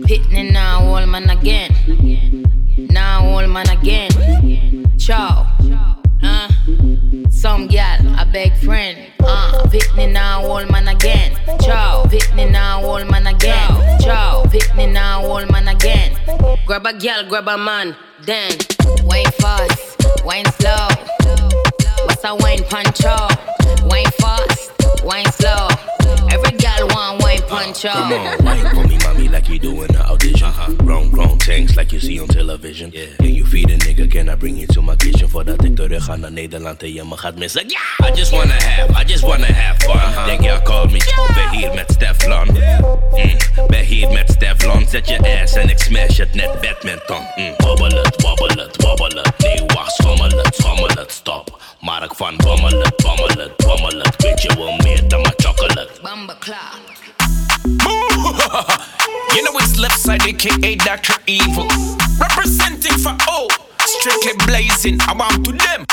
Pitney 0.00 0.50
now, 0.50 0.94
old 0.94 1.06
man 1.06 1.30
again. 1.30 1.74
Now, 2.76 3.34
old 3.34 3.48
man 3.48 3.68
again. 3.68 4.10
Ciao. 4.96 5.46
Uh, 6.22 6.48
some 7.30 7.66
gal, 7.66 7.98
a 8.18 8.26
beg 8.32 8.52
friend. 8.62 8.98
Uh, 9.20 9.52
Pitney 9.70 10.12
now, 10.12 10.44
old 10.44 10.70
man 10.70 10.88
again. 10.88 11.32
Ciao. 11.60 12.04
Pitney 12.04 12.50
now, 12.50 12.84
old 12.84 13.10
man 13.10 13.26
again. 13.26 13.98
Ciao. 14.00 14.44
Pitney 14.44 14.92
now, 14.92 15.24
old 15.24 15.50
man 15.50 15.68
again. 15.68 16.12
Grab 16.66 16.86
a 16.86 16.92
gal, 16.92 17.24
grab 17.28 17.48
a 17.48 17.56
man. 17.56 17.96
Then, 18.26 18.52
wine 19.04 19.32
fast, 19.38 20.24
wine 20.24 20.44
slow. 20.58 20.88
What's 22.06 22.24
a 22.24 22.34
wine 22.34 22.64
puncho? 22.64 23.16
Wine 23.88 24.10
fast, 24.18 25.04
wine 25.04 25.30
slow. 25.32 25.68
Every 26.30 26.56
gal 26.58 26.86
want 26.88 27.22
wine 27.22 27.42
puncho. 27.42 27.92
Come 27.92 28.12
on, 28.12 28.44
wine 28.44 28.74
for 28.74 28.86
me, 28.88 28.98
mommy, 29.04 29.28
like 29.28 29.48
you 29.48 29.58
do 29.58 29.82
in 29.82 29.92
the 29.92 30.04
audition. 30.04 30.48
Uh-huh. 30.48 30.72
Grown, 30.74 31.10
grown 31.10 31.38
tanks 31.38 31.76
like 31.76 31.92
you 31.92 32.00
see 32.00 32.20
on 32.20 32.28
television. 32.28 32.90
Yeah. 32.92 33.06
Can 33.18 33.34
you 33.34 33.44
feed 33.44 33.70
a 33.70 33.76
nigga? 33.78 34.10
Can 34.10 34.28
I 34.28 34.34
bring 34.34 34.56
you 34.56 34.66
to 34.68 34.82
my 34.82 34.96
kitchen? 34.96 35.28
Voordat 35.28 35.64
ik 35.64 35.76
terug 35.76 36.04
ga 36.04 36.16
naar 36.16 36.32
Nederland 36.32 36.82
en 36.82 36.92
je 36.92 37.04
me 37.04 37.16
gaat 37.16 37.38
missen. 37.38 37.64
Yeah! 37.68 38.10
I 38.10 38.16
just 38.18 38.30
wanna 38.30 38.54
have, 38.54 39.02
I 39.02 39.04
just 39.12 39.22
wanna 39.22 39.52
have 39.52 39.76
fun. 39.84 39.96
Uh-huh. 39.96 40.26
Denk 40.26 40.42
ja, 40.42 40.60
call 40.62 40.86
me. 40.86 40.98
Ben 41.34 41.58
hier 41.58 41.74
met 41.74 41.90
Stefflon. 41.90 42.46
Mm. 42.46 43.36
Ben 43.66 43.84
hier 43.84 44.10
met 44.10 44.30
Stefflon. 44.30 44.86
Zet 44.88 45.08
je 45.08 45.40
ass 45.42 45.54
en 45.54 45.68
ik 45.68 45.78
smash 45.78 46.18
het 46.18 46.34
net 46.34 46.60
badminton. 46.60 47.22
Mm. 47.36 47.54
Wobbel 47.56 48.02
het, 48.02 48.22
wobbel 48.22 48.48
het, 48.48 48.82
wobbel 48.82 49.22
het. 49.22 49.32
Nee, 49.38 49.62
wacht, 49.66 49.92
schommel 49.92 50.30
het, 50.30 50.54
schommel 50.54 50.88
het, 50.88 51.12
stop. 51.12 51.58
Mark 51.90 52.14
van 52.14 52.36
bommel 52.36 52.80
het, 52.80 52.96
bommel 52.96 53.28
het, 53.28 53.56
bommel 53.56 53.98
het. 53.98 54.22
Weet 54.22 54.42
je 54.42 54.54
wel 54.56 54.76
meer 54.76 55.08
dan 55.08 55.20
mijn 55.20 55.34
chocolate. 55.36 55.88
Bamba 56.02 56.36
clap. 56.38 56.78
you 59.34 59.42
know 59.42 59.60
it's 59.60 59.76
left 59.76 60.00
side, 60.00 60.22
aka 60.22 60.76
Dr. 60.76 61.18
Evil. 61.24 61.66
Representing 62.18 62.98
for 62.98 63.14
O, 63.28 63.46
strictly 63.84 64.34
blazing. 64.46 65.00
I 65.08 65.12
want 65.16 65.44
to 65.44 65.52
them. 65.52 65.84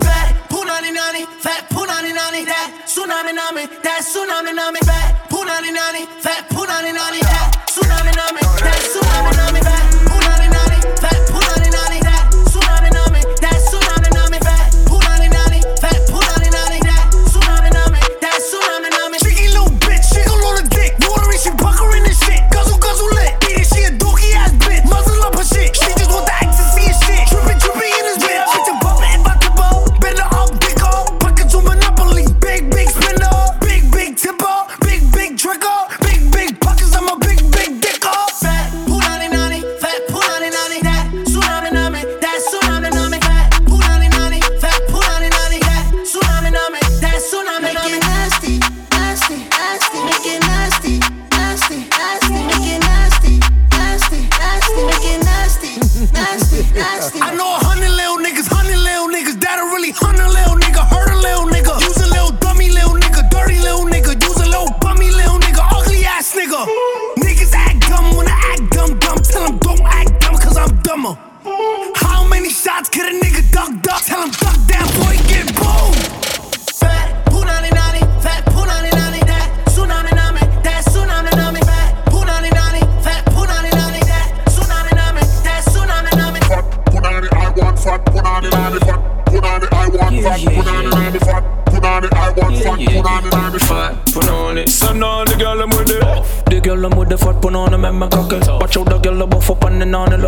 Fat 0.00 0.34
punani 0.48 0.92
nani, 0.92 1.26
fat 1.38 1.64
punani 1.68 2.12
nani, 2.14 2.44
that 2.44 2.70
tsunami 2.86 3.32
nami, 3.34 3.66
that 3.82 4.00
tsunami 4.04 4.54
nami, 4.54 4.80
fat 4.80 5.28
punani 5.28 5.72
nani, 5.72 6.06
fat 6.24 6.48
punani 6.48 6.92
nani, 6.92 7.20
that 7.20 7.48
tsunami 7.66 8.12
nami, 8.16 8.40
that 8.64 8.80
tsunami 8.88 9.32
nami, 9.36 9.60
fat 9.60 9.84
punani 10.08 10.48
nani, 10.56 10.78
fat 11.00 11.31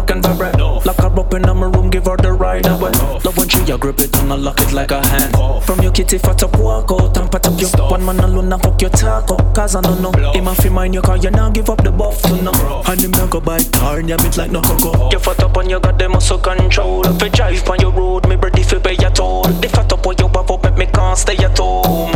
then 0.07 0.25
on 0.25 0.41
it 0.41 0.57
looking. 0.57 0.87
Lock 0.87 0.97
her 0.99 1.21
up 1.21 1.35
in 1.35 1.43
my 1.43 1.67
room, 1.67 1.91
give 1.91 2.07
her 2.07 2.17
the 2.17 2.33
ride 2.33 2.67
away. 2.67 2.93
Love 3.25 3.37
when 3.37 3.49
she 3.49 3.61
a 3.71 3.79
grip 3.79 3.99
it 4.01 4.17
and 4.19 4.33
I 4.33 4.37
lock 4.37 4.61
it 4.61 4.73
like 4.73 4.91
a 4.91 5.05
hand. 5.07 5.65
From 5.65 5.81
your 5.81 5.93
kitty 5.93 6.19
fat 6.19 6.43
up 6.43 6.59
walk 6.59 6.91
out 6.91 7.17
and 7.17 7.31
pat 7.31 7.47
up 7.47 7.61
your 7.61 7.71
one 7.91 8.05
man 8.05 8.21
alone 8.21 8.53
and 8.53 8.63
fuck 8.63 8.81
your 8.81 8.91
taco. 8.91 9.37
Cause 9.53 9.77
I 9.77 9.81
don't 9.81 10.01
know. 10.01 10.13
Him 10.33 10.49
a 10.49 10.55
fi 10.55 10.69
mind 10.69 10.95
you 10.95 11.03
cause 11.03 11.25
you 11.25 11.31
now 11.31 11.51
give 11.51 11.71
up 11.71 11.83
the 11.83 11.91
buff 11.91 12.21
to 12.23 12.43
no. 12.43 12.53
And 12.87 13.01
him 13.01 13.11
now 13.13 13.27
go 13.27 13.41
buy 13.41 13.59
tar 13.59 13.99
and 13.99 14.11
it 14.11 14.37
like 14.37 14.51
no 14.51 14.61
cocoa. 14.61 15.11
You 15.11 15.19
fat 15.19 15.43
up 15.43 15.57
and 15.57 15.71
you 15.71 15.81
got 15.81 15.99
the 15.99 16.09
muscle 16.09 16.39
control. 16.39 17.07
If 17.07 17.23
you 17.23 17.31
drive 17.31 17.69
on 17.69 17.81
your 17.81 17.93
road, 17.93 18.29
me 18.29 18.37
ready 18.37 18.63
fi 18.63 18.79
pay 18.79 18.97
your 19.01 19.11
toll. 19.11 19.45
The 19.45 19.69
fat 19.69 19.93
up 19.93 20.07
on 20.07 20.17
your 20.19 20.29
have 20.29 20.51
up, 20.51 20.65
make 20.65 20.77
me 20.77 20.87
can't 20.87 21.19
stay 21.19 21.37
at 21.37 21.59
home. 21.59 22.15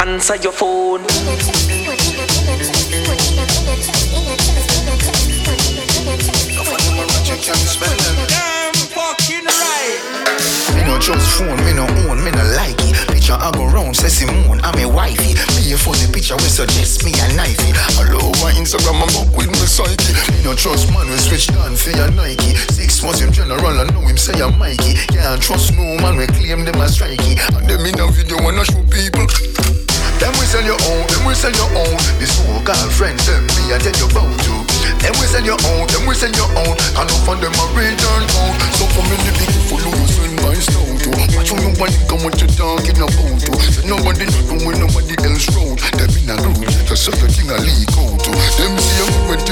Answer 0.00 0.36
your 0.36 0.52
phone. 0.52 1.04
Me 7.48 7.54
no 10.84 11.00
trust 11.00 11.24
phone, 11.38 11.56
me 11.64 11.72
no 11.72 11.88
own, 12.04 12.20
me 12.22 12.30
no 12.30 12.44
like 12.52 12.76
it. 12.84 12.92
Picture 13.08 13.40
I 13.40 13.50
go 13.56 13.64
round, 13.64 13.96
say 13.96 14.08
Simone, 14.08 14.60
I'm 14.62 14.78
a 14.78 14.84
wifey. 14.84 15.32
Me 15.56 15.72
a 15.72 15.78
funny 15.78 16.04
picture 16.12 16.36
we 16.36 16.44
suggest 16.44 17.04
me 17.04 17.12
a 17.12 17.24
knifey. 17.32 17.72
Hello, 17.96 18.20
my 18.44 18.52
Instagram, 18.52 19.00
I'm 19.00 19.08
up 19.16 19.34
with 19.34 19.48
my 19.48 19.64
psyche. 19.64 20.12
Me 20.28 20.44
no 20.44 20.52
trust 20.54 20.92
man, 20.92 21.08
we 21.08 21.16
switch 21.16 21.46
down 21.48 21.74
for 21.74 21.88
your 21.96 22.10
Nike. 22.12 22.54
Six 22.68 23.02
months 23.02 23.20
him 23.20 23.32
general, 23.32 23.64
I 23.64 23.84
know 23.96 24.04
him 24.04 24.18
say 24.18 24.38
I'm 24.42 24.58
Mikey. 24.58 24.96
Can't 25.08 25.40
trust 25.40 25.72
no 25.72 25.96
man, 26.04 26.18
we 26.18 26.26
claim 26.26 26.66
them 26.66 26.78
as 26.82 26.98
strikey. 26.98 27.38
And 27.56 27.64
them 27.64 27.86
in 27.86 27.98
a 27.98 28.12
video 28.12 28.36
wanna 28.44 28.66
show 28.66 28.84
people. 28.92 29.26
Them 30.18 30.34
we 30.38 30.44
sell 30.46 30.64
your 30.66 30.78
own, 30.90 31.06
them 31.08 31.22
we 31.24 31.34
sell 31.34 31.54
your 31.54 31.70
own. 31.78 31.96
This 32.18 32.34
whole 32.42 32.60
girlfriend, 32.62 33.18
them 33.24 33.46
me 33.54 33.72
I 33.72 33.78
tell 33.78 33.94
you 33.94 34.08
about 34.10 34.34
you. 34.44 34.58
Them 34.98 35.14
we 35.22 35.26
sell 35.30 35.44
your 35.46 35.60
own, 35.72 35.86
them 35.88 36.04
we 36.06 36.14
sell 36.14 36.34
your 36.34 36.50
own. 36.58 36.74
And 36.98 37.06
no 37.06 37.14
for 37.22 37.36
them 37.38 37.54
a 37.54 37.64
real 37.72 37.94
turn 37.96 38.24
out. 38.26 38.54
So 38.76 38.84
for 38.92 39.04
me 39.06 39.16
the 39.22 39.32
big 39.38 39.54
full 39.70 39.78
of 39.78 39.94
you 39.94 40.06
send 40.10 40.34
my 40.42 40.54
stone 40.58 40.98
to. 41.06 41.10
Watch 41.38 41.50
how 41.54 41.62
you 41.62 41.72
want 41.78 41.94
to 41.94 42.00
come 42.10 42.22
with 42.26 42.38
your 42.42 42.52
dog 42.58 42.84
in 42.84 42.98
a 42.98 43.06
boat 43.06 43.38
to. 43.46 43.50
Nobody 43.86 44.26
know 44.28 44.58
when 44.66 44.76
nobody 44.82 45.14
else 45.24 45.46
road. 45.54 45.78
Them 45.96 46.12
in 46.12 46.28
a 46.28 46.36
group, 46.36 46.66
just 46.84 47.06
so 47.06 47.10
the 47.14 47.30
thing 47.30 47.48
a 47.48 47.56
leak 47.62 47.94
out 47.96 48.18
to. 48.18 48.30
Them 48.58 48.74
see 48.76 48.98
you 49.00 49.08
when 49.30 49.38
happen, 49.38 49.47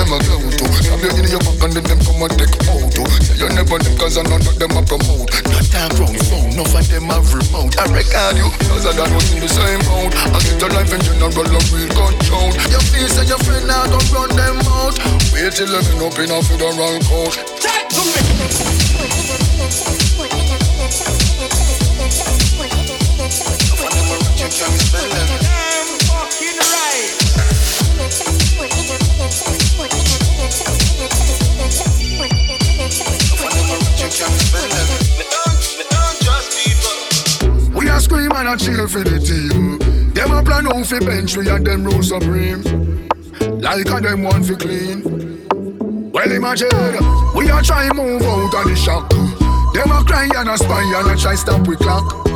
them 0.00 0.16
a 0.16 0.18
go 0.24 0.36
to. 0.40 0.64
Have 0.88 1.02
you 1.04 1.12
in 1.20 1.28
your 1.28 1.42
back 1.44 1.60
and 1.60 1.72
then 1.76 1.84
them 1.84 2.00
come 2.00 2.20
them 2.20 2.24
a 2.24 2.36
take 2.36 2.56
photo. 2.64 3.04
Say 3.20 3.36
you 3.36 3.48
never 3.52 3.76
them 3.76 3.96
cause 4.00 4.16
I 4.16 4.22
none 4.24 4.40
of 4.40 4.56
them 4.56 4.72
a 4.72 4.82
promote. 4.82 5.28
Not 5.52 5.66
that 5.76 5.92
wrong 6.00 6.16
phone, 6.28 6.52
enough 6.56 6.72
of 6.72 6.86
them 6.88 7.12
have 7.12 7.28
remote. 7.28 7.76
I 7.76 7.84
record 7.92 8.36
you, 8.40 8.48
cause 8.68 8.86
I 8.88 8.96
don't 8.96 9.12
in 9.32 9.44
the 9.44 9.48
same 9.48 9.82
mode. 9.92 10.14
I 10.32 10.38
get 10.40 10.60
your 10.60 10.72
life 10.72 10.92
in 10.92 11.00
general, 11.04 11.32
a 11.32 11.60
real 11.68 11.90
control. 11.92 12.50
Your 12.72 12.84
face 12.88 13.18
and 13.20 13.28
your 13.28 13.40
friend 13.44 13.66
now 13.68 13.84
don't 13.84 14.08
run 14.12 14.30
them 14.32 14.60
out. 14.72 14.96
Wait 15.32 15.52
till 15.52 15.68
them 15.68 16.00
up 16.00 16.16
in 16.16 16.30
a 16.32 16.38
federal 16.40 16.96
court. 17.04 17.36
Take 17.60 17.88
to 17.92 18.02
me. 18.04 18.89
A 38.52 38.56
chill 38.56 38.88
for 38.88 39.04
the 39.04 39.18
team. 39.20 39.78
Them 40.12 40.32
a 40.32 40.42
plan 40.42 40.66
out 40.66 40.84
for 40.84 40.98
bench 40.98 41.36
we 41.36 41.48
and 41.48 41.64
them 41.64 41.84
rule 41.84 42.02
supreme. 42.02 42.62
Like 43.60 43.88
a 43.88 44.00
them 44.00 44.24
want 44.24 44.46
for 44.46 44.56
clean. 44.56 45.02
Well 46.10 46.32
imagine 46.32 46.68
we 47.36 47.48
a 47.48 47.62
try 47.62 47.88
move 47.92 48.22
out 48.22 48.54
of 48.54 48.64
the 48.64 48.74
shock. 48.74 49.08
Them 49.10 49.90
a 49.92 50.02
cry 50.04 50.28
and 50.34 50.48
a 50.48 50.58
spy 50.58 50.82
and 50.82 51.10
a 51.10 51.16
try 51.16 51.36
stop 51.36 51.66
we 51.68 51.76
clock. 51.76 52.26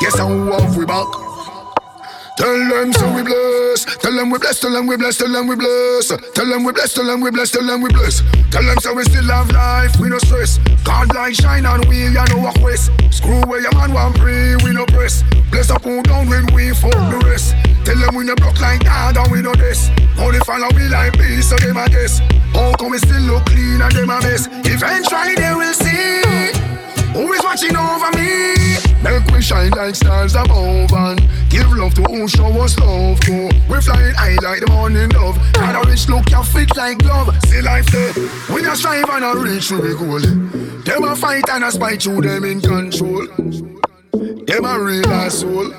Guess 0.00 0.18
who 0.18 0.52
off 0.52 0.76
we 0.76 0.86
back? 0.86 1.19
Tell 2.40 2.56
them 2.56 2.90
so 2.94 3.04
we 3.12 3.22
bless. 3.22 3.84
Tell 4.00 4.16
them 4.16 4.30
we 4.30 4.38
bless. 4.38 4.60
Tell 4.60 4.72
them 4.72 4.86
we 4.86 4.96
bless. 4.96 5.18
Tell 5.18 5.28
them 5.30 5.46
we 5.46 5.56
bless. 5.56 6.08
Tell 6.08 6.46
them 6.48 6.64
we 6.64 6.72
bless. 6.72 6.94
Tell 6.94 7.04
them 7.04 7.20
we 7.20 7.30
bless. 7.30 7.50
Tell 7.50 7.66
them 7.66 7.82
we 7.82 7.90
bless. 7.90 8.22
Tell 8.50 8.64
them 8.64 8.78
so 8.80 8.94
we 8.94 9.04
still 9.04 9.28
have 9.28 9.52
life. 9.52 10.00
We 10.00 10.08
no 10.08 10.16
stress. 10.18 10.56
God 10.82 11.14
light 11.14 11.36
shine 11.36 11.66
on 11.66 11.86
we 11.86 12.06
and 12.06 12.30
no 12.30 12.38
walk 12.38 12.56
west. 12.62 12.90
Screw 13.10 13.42
where 13.42 13.60
your 13.60 13.74
man 13.74 13.92
want 13.92 14.16
pray. 14.16 14.56
We 14.64 14.72
no 14.72 14.86
press. 14.86 15.22
Bless 15.50 15.68
up 15.68 15.84
who 15.84 16.02
down 16.02 16.28
when 16.30 16.46
we 16.54 16.72
fuck 16.72 16.96
the 17.12 17.20
rest. 17.28 17.54
Tell 17.84 17.98
them 17.98 18.14
we 18.14 18.24
no 18.24 18.34
block 18.36 18.58
like 18.58 18.84
God 18.84 19.18
and 19.18 19.30
we 19.30 19.42
no 19.42 19.52
this. 19.54 19.90
Only 20.18 20.40
follow 20.40 20.68
we 20.74 20.88
like 20.88 21.12
peace 21.20 21.50
so 21.50 21.56
them 21.56 21.76
a 21.76 21.90
guess. 21.90 22.20
How 22.56 22.72
come 22.80 22.92
we 22.92 22.98
still 22.98 23.20
look 23.20 23.44
clean 23.44 23.82
and 23.82 23.92
them 23.92 24.08
a 24.08 24.18
mess? 24.20 24.48
Eventually 24.64 25.34
they 25.36 25.52
will 25.52 25.74
see. 25.74 26.20
Who 27.12 27.32
is 27.32 27.42
watching 27.42 27.76
over 27.76 28.10
me? 28.16 28.54
Make 29.02 29.26
we 29.32 29.42
shine 29.42 29.70
like 29.72 29.94
stars 29.94 30.34
above 30.34 30.92
and 30.92 31.20
give 31.48 31.72
love 31.72 31.94
to 31.94 32.02
who 32.02 32.28
show 32.28 32.46
us 32.62 32.78
love 32.78 33.18
to. 33.20 33.50
We 33.68 33.80
flying 33.80 34.14
high 34.14 34.36
like 34.42 34.60
the 34.60 34.68
morning 34.70 35.08
dove. 35.08 35.36
Got 35.54 35.84
a 35.84 35.88
rich 35.88 36.08
look, 36.08 36.30
you 36.30 36.42
fit 36.44 36.76
like 36.76 36.98
glove. 36.98 37.34
See 37.46 37.62
life 37.62 37.86
there. 37.86 38.12
We 38.54 38.62
just 38.62 38.80
strive 38.80 39.08
and 39.08 39.24
a 39.24 39.36
reach 39.36 39.70
we 39.72 39.78
goal. 39.94 40.20
Them 40.20 41.04
a 41.04 41.16
fight 41.16 41.48
and 41.50 41.64
a 41.64 41.72
spite 41.72 42.04
you, 42.04 42.20
them 42.20 42.44
in 42.44 42.60
control. 42.60 43.26
Them 44.46 44.64
a 44.64 44.78
real 44.78 45.08
asshole. 45.08 45.70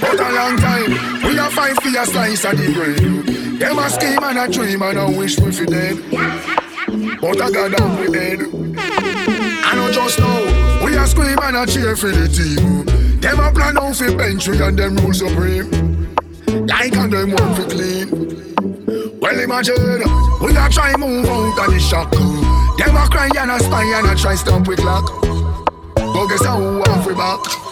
But 0.00 0.20
a 0.20 0.32
long 0.32 0.56
time, 0.56 0.90
we 1.24 1.38
a 1.38 1.50
fight 1.50 1.82
for 1.82 1.88
a 1.88 2.06
slice 2.06 2.44
of 2.44 2.56
the 2.56 2.72
brain. 2.72 3.58
Them 3.58 3.78
a 3.78 3.90
scheme 3.90 4.22
and 4.22 4.38
a 4.38 4.50
dream 4.50 4.82
and 4.82 4.98
a 4.98 5.10
wish 5.10 5.38
we 5.38 5.52
fi 5.52 5.64
dead. 5.66 6.63
But 6.94 7.40
I 7.40 7.50
got 7.50 7.76
down 7.76 8.00
we 8.00 8.12
dead. 8.12 8.40
I 8.78 9.74
know 9.74 9.90
just 9.90 10.18
know 10.20 10.80
we 10.84 10.96
a 10.96 11.06
scream 11.06 11.36
and 11.42 11.56
a 11.56 11.66
cheer 11.66 11.96
for 11.96 12.06
the 12.08 12.28
team. 12.28 12.84
Them 13.20 13.40
a 13.40 13.50
plan 13.50 13.76
out 13.76 13.96
for 13.96 14.14
bench 14.16 14.46
we 14.46 14.62
and 14.62 14.78
them 14.78 14.96
rule 14.96 15.12
supreme. 15.12 16.14
Like 16.66 16.94
and 16.94 17.12
them 17.12 17.30
want 17.32 17.56
for 17.56 17.68
clean. 17.68 19.18
Well 19.18 19.40
imagine 19.40 20.02
we 20.40 20.56
a 20.56 20.68
try 20.70 20.94
move 20.96 21.26
out 21.26 21.66
of 21.66 21.74
the 21.74 21.80
shock. 21.80 22.12
Them 22.12 22.96
a 22.96 23.08
cry 23.10 23.28
and 23.38 23.50
a 23.50 23.58
spy 23.58 23.82
and 23.82 24.06
a 24.06 24.14
try 24.14 24.36
stop 24.36 24.68
with 24.68 24.78
clock. 24.78 25.10
But 25.96 26.26
guess 26.28 26.44
how 26.44 26.60
we 26.60 27.14
back? 27.14 27.63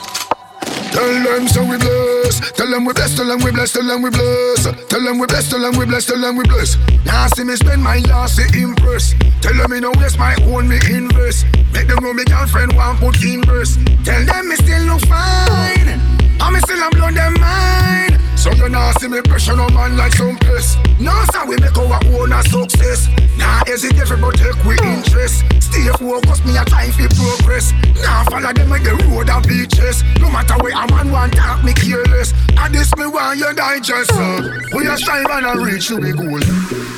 Tell 0.92 1.24
them 1.24 1.48
so 1.48 1.64
we 1.64 1.78
bless. 1.78 2.52
Tell 2.52 2.70
them 2.70 2.84
we 2.84 2.92
bless. 2.92 3.16
Tell 3.16 3.26
them 3.26 3.40
we 3.40 3.50
bless. 3.50 3.72
Tell 3.72 3.86
them 3.86 4.02
we 4.02 4.10
bless. 4.10 4.64
Tell 4.88 5.02
them 5.02 5.18
we 5.18 5.26
bless. 5.26 5.48
Tell 5.50 5.60
them 5.60 5.78
we 5.78 5.86
bless. 5.86 6.06
Tell 6.06 6.20
them 6.20 6.36
we 6.36 6.44
bless. 6.44 6.76
Now 7.06 7.26
see 7.28 7.44
me 7.44 7.56
spend 7.56 7.82
my 7.82 7.98
last 7.98 8.36
to 8.36 8.44
impress. 8.58 9.14
Tell 9.40 9.54
them 9.54 9.70
me 9.70 9.80
no 9.80 9.92
waste 9.98 10.18
my 10.18 10.36
own 10.44 10.68
me 10.68 10.76
invest. 10.90 11.46
Make 11.72 11.88
them 11.88 12.04
know 12.04 12.12
me 12.12 12.24
girlfriend 12.24 12.74
want 12.74 13.00
put 13.00 13.22
in 13.24 13.42
verse. 13.42 13.76
Tell 14.04 14.24
them 14.24 14.48
me 14.48 14.56
still 14.56 14.82
look 14.84 15.00
fine. 15.06 16.21
And 16.40 16.54
me 16.54 16.60
still 16.60 16.78
am 16.78 16.90
blow 16.92 17.10
them 17.10 17.34
mind. 17.40 18.18
So 18.38 18.50
you 18.52 18.68
nah 18.68 18.90
see 18.98 19.06
me 19.06 19.20
pressure 19.22 19.54
no 19.54 19.68
man 19.68 19.96
like 19.96 20.14
some 20.14 20.36
piss. 20.38 20.76
Now 20.98 21.22
say 21.30 21.44
we 21.46 21.56
make 21.58 21.78
our 21.78 22.00
own 22.18 22.32
a 22.32 22.42
success. 22.42 23.08
Nah 23.38 23.62
hesitate 23.66 24.08
for 24.08 24.16
but 24.16 24.34
take 24.34 24.58
we 24.64 24.74
interest. 24.82 25.44
Stay 25.62 25.86
focused, 25.96 26.44
me 26.44 26.56
a 26.56 26.64
try 26.64 26.90
fi 26.90 27.06
progress. 27.06 27.72
Now 28.02 28.24
follow 28.24 28.52
them 28.52 28.70
with 28.70 28.82
the 28.82 28.96
road 29.06 29.30
and 29.30 29.46
beaches. 29.46 30.02
No 30.18 30.28
matter 30.28 30.54
where 30.58 30.74
a 30.74 30.90
man 30.90 31.12
want 31.12 31.34
talk, 31.34 31.62
me 31.62 31.72
careless. 31.72 32.34
And 32.58 32.74
this 32.74 32.90
me 32.96 33.06
want 33.06 33.38
you 33.38 33.54
digest. 33.54 34.10
Uh. 34.12 34.42
We 34.74 34.88
a 34.88 34.96
strive 34.96 35.30
and 35.30 35.46
a 35.46 35.64
reach 35.64 35.86
to 35.88 35.96
the 35.96 36.12
goal. 36.12 36.42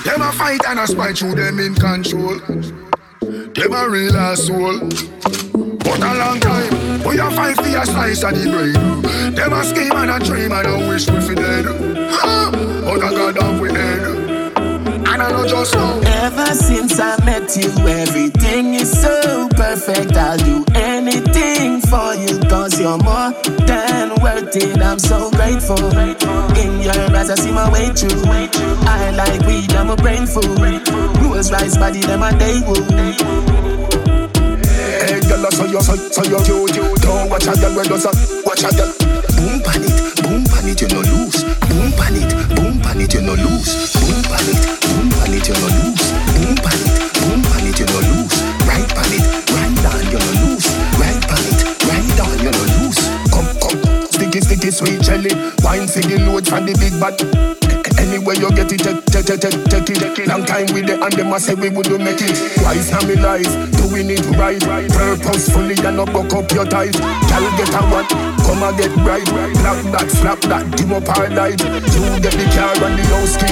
Them 0.05 0.23
a 0.23 0.33
fight 0.33 0.65
and 0.67 0.81
a 0.81 0.87
spite 0.87 1.19
through 1.19 1.35
them 1.35 1.61
in 1.61 1.75
control. 1.75 2.39
Them 3.21 3.73
a 3.73 3.89
real 3.89 4.17
asshole. 4.17 4.81
But 5.85 6.01
a 6.01 6.15
long 6.17 6.41
time, 6.41 6.73
we 7.07 7.19
a 7.19 7.31
fight 7.31 7.57
for 7.57 7.67
a 7.67 7.87
slice 7.87 8.23
of 8.23 8.35
the 8.35 8.51
brain. 8.51 9.35
Them 9.35 9.53
a 9.53 9.65
scheme 9.65 9.93
and 9.93 10.11
a 10.11 10.19
dream 10.25 10.53
and 10.53 10.67
a 10.67 10.89
wish 10.89 11.09
we 11.09 11.21
fi 11.21 11.35
dead. 11.35 11.65
But 11.65 13.03
I 13.03 13.11
got 13.11 13.39
off 13.39 13.61
we 13.61 13.69
dead. 13.69 14.55
And 14.57 15.23
I 15.23 15.31
know 15.31 15.47
just 15.47 15.75
know. 15.75 16.01
Ever 16.05 16.47
since 16.55 16.99
I 16.99 17.23
met 17.25 17.57
you, 17.57 17.71
everything 17.87 18.75
is 18.75 18.91
so 18.91 19.49
perfect. 19.51 20.17
I'll 20.17 20.39
do 20.39 20.65
anything 20.75 21.81
for 21.83 22.15
you, 22.15 22.39
cause 22.49 22.81
you're 22.81 22.99
more 22.99 23.33
than 23.67 24.15
worth 24.23 24.57
it. 24.57 24.81
I'm 24.81 24.99
so 24.99 25.31
grateful. 25.31 25.79
In 26.57 26.81
your 26.81 26.95
eyes, 27.17 27.31
I 27.31 27.35
see 27.37 27.53
my 27.53 27.71
way 27.71 27.89
through. 27.91 28.23
I 28.27 29.11
like 29.11 29.41
weed, 29.47 29.73
I'm 29.75 29.91
a 29.91 29.97
brain 29.97 30.27
food. 30.27 30.59
Rules 31.21 31.53
rise, 31.53 31.77
body, 31.77 32.01
them 32.01 32.23
a 32.23 32.37
day 32.39 32.61
woo. 32.67 34.14
Girl, 35.45 35.53
so 35.53 35.65
you 35.67 35.83
so, 35.83 35.95
so 36.09 36.23
you 36.25 36.41
cute. 36.73 36.73
Don't 37.03 37.29
watch 37.29 37.45
a 37.45 37.53
girl 37.53 37.77
when 37.77 37.85
does 37.85 38.07
a 38.07 38.13
watch 38.49 38.65
a 38.65 38.73
girl. 38.73 38.89
Boom 39.37 39.61
pan 39.61 39.85
it, 39.85 39.93
boom 40.25 40.41
pan 40.49 40.65
it, 40.65 40.81
you 40.81 40.89
no 40.89 41.05
lose. 41.05 41.45
Boom 41.69 41.93
pan 42.01 42.17
it, 42.17 42.33
boom 42.57 42.81
pan 42.81 42.97
it, 42.97 43.13
you 43.13 43.21
no 43.21 43.35
lose. 43.37 43.93
Boom 43.93 44.25
pan 44.25 44.49
it, 44.49 44.65
boom 44.81 45.11
pan 45.13 45.37
it, 45.37 45.45
you 45.45 45.53
no 45.61 45.69
lose. 45.69 46.01
Boom 46.33 46.57
pan 46.65 46.81
it, 46.81 46.97
boom 47.21 47.43
pan 47.45 47.67
it, 47.69 47.77
you 47.77 47.85
no 47.85 48.01
lose. 48.09 48.41
Right 48.65 48.89
pan 48.89 49.13
it, 49.13 49.25
right 49.53 49.77
down, 49.85 50.01
you 50.09 50.17
no 50.17 50.33
lose. 50.49 50.65
Right 50.97 51.21
pan 51.29 51.45
it, 51.45 51.61
right 51.93 52.09
down, 52.17 52.39
you 52.41 52.49
no 52.49 52.65
lose. 52.81 53.05
Come, 53.29 53.53
come, 53.61 54.09
sticky, 54.09 54.41
sticky, 54.41 54.71
sweet 54.71 55.03
jelly. 55.03 55.37
Wine 55.61 55.85
the 55.85 56.25
load 56.25 56.49
from 56.49 56.65
the 56.65 56.73
big 56.81 56.97
bad. 56.99 57.54
Anywhere 58.15 58.37
you 58.37 58.51
get 58.55 58.71
it, 58.71 58.79
take, 58.79 59.03
take, 59.11 59.27
take, 59.27 59.51
take, 59.67 59.87
take 59.91 60.19
it. 60.23 60.29
Long 60.29 60.47
time 60.47 60.71
with 60.71 60.87
the 60.87 60.95
and 61.03 61.13
them 61.19 61.35
a 61.35 61.41
say 61.41 61.59
we 61.59 61.67
would 61.69 61.91
do 61.91 61.99
make 61.99 62.23
it. 62.23 62.39
Wise 62.63 62.87
now 62.95 63.03
me 63.03 63.19
life, 63.19 63.51
doing 63.75 64.07
it 64.07 64.23
right, 64.39 64.63
purposefully 64.95 65.75
and 65.83 65.99
not 65.99 66.15
buck 66.15 66.31
up 66.31 66.47
your 66.55 66.63
tight. 66.63 66.95
Girl 66.95 67.47
get 67.59 67.75
a 67.75 67.83
one, 67.91 68.07
come 68.47 68.63
and 68.63 68.79
get 68.79 68.95
bright. 69.03 69.27
Flap 69.27 69.83
that, 69.91 70.07
flap 70.15 70.41
that, 70.47 70.63
dim 70.79 70.95
up 70.95 71.11
our 71.11 71.27
light. 71.35 71.59
You 71.59 72.07
get 72.23 72.39
the 72.39 72.47
car 72.55 72.79
and 72.87 72.95
the 72.95 73.05
house 73.11 73.35
key. 73.35 73.51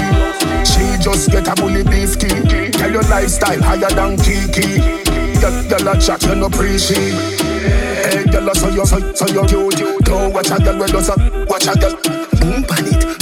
She 0.63 0.95
just 1.03 1.27
get 1.27 1.43
a 1.43 1.53
bully 1.59 1.83
beef 1.83 2.15
key. 2.15 2.71
Tell 2.71 2.87
your 2.87 3.03
lifestyle 3.11 3.59
higher 3.59 3.91
than 3.91 4.15
Kiki. 4.15 4.79
Girl, 5.43 5.51
girl 5.67 5.91
a 5.91 5.99
chat, 5.99 6.23
you 6.23 6.39
no 6.39 6.47
appreciate. 6.47 7.19
Hey, 7.99 8.23
girl, 8.31 8.47
so 8.55 8.71
you, 8.71 8.85
so, 8.87 8.95
so 9.11 9.27
you 9.27 9.43
cute. 9.43 10.07
Don't 10.07 10.31
watch 10.31 10.55
a 10.55 10.57
girl 10.63 10.79
when 10.79 10.87
does 10.87 11.11
a 11.11 11.19
watch 11.51 11.67
a 11.67 11.75
girl. 11.75 11.99
Boom 12.39 12.63
pan 12.63 12.87
it, 12.87 13.12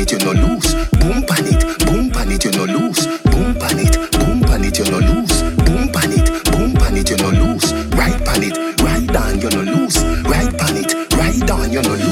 it, 0.00 0.12
you 0.12 0.18
no 0.18 0.32
lose. 0.32 0.74
Boom 1.00 1.22
pan 1.26 1.46
it, 1.46 1.62
boom 1.86 2.10
pan 2.10 2.32
it, 2.32 2.44
you 2.44 2.50
no 2.52 2.64
lose. 2.64 3.06
Boom 3.24 3.54
pan 3.54 3.78
it, 3.78 3.94
boom 4.12 4.40
pan 4.40 4.64
it, 4.64 4.78
you 4.78 4.84
no 4.90 4.98
lose. 4.98 5.42
Boom 5.64 5.92
pan 5.92 6.12
it, 6.12 6.44
boom 6.44 6.74
pan 6.74 6.96
it, 6.96 7.10
you 7.10 7.16
no 7.16 7.30
lose. 7.30 7.72
Right 7.94 8.24
pan 8.24 8.42
it, 8.42 8.56
right 8.82 9.06
down, 9.06 9.40
you 9.40 9.50
no 9.50 9.62
lose. 9.62 10.02
Right 10.24 10.56
pan 10.58 10.76
it, 10.76 10.94
right 11.14 11.40
down, 11.46 11.72
you 11.72 11.82
no 11.82 11.94
lose. 11.94 12.09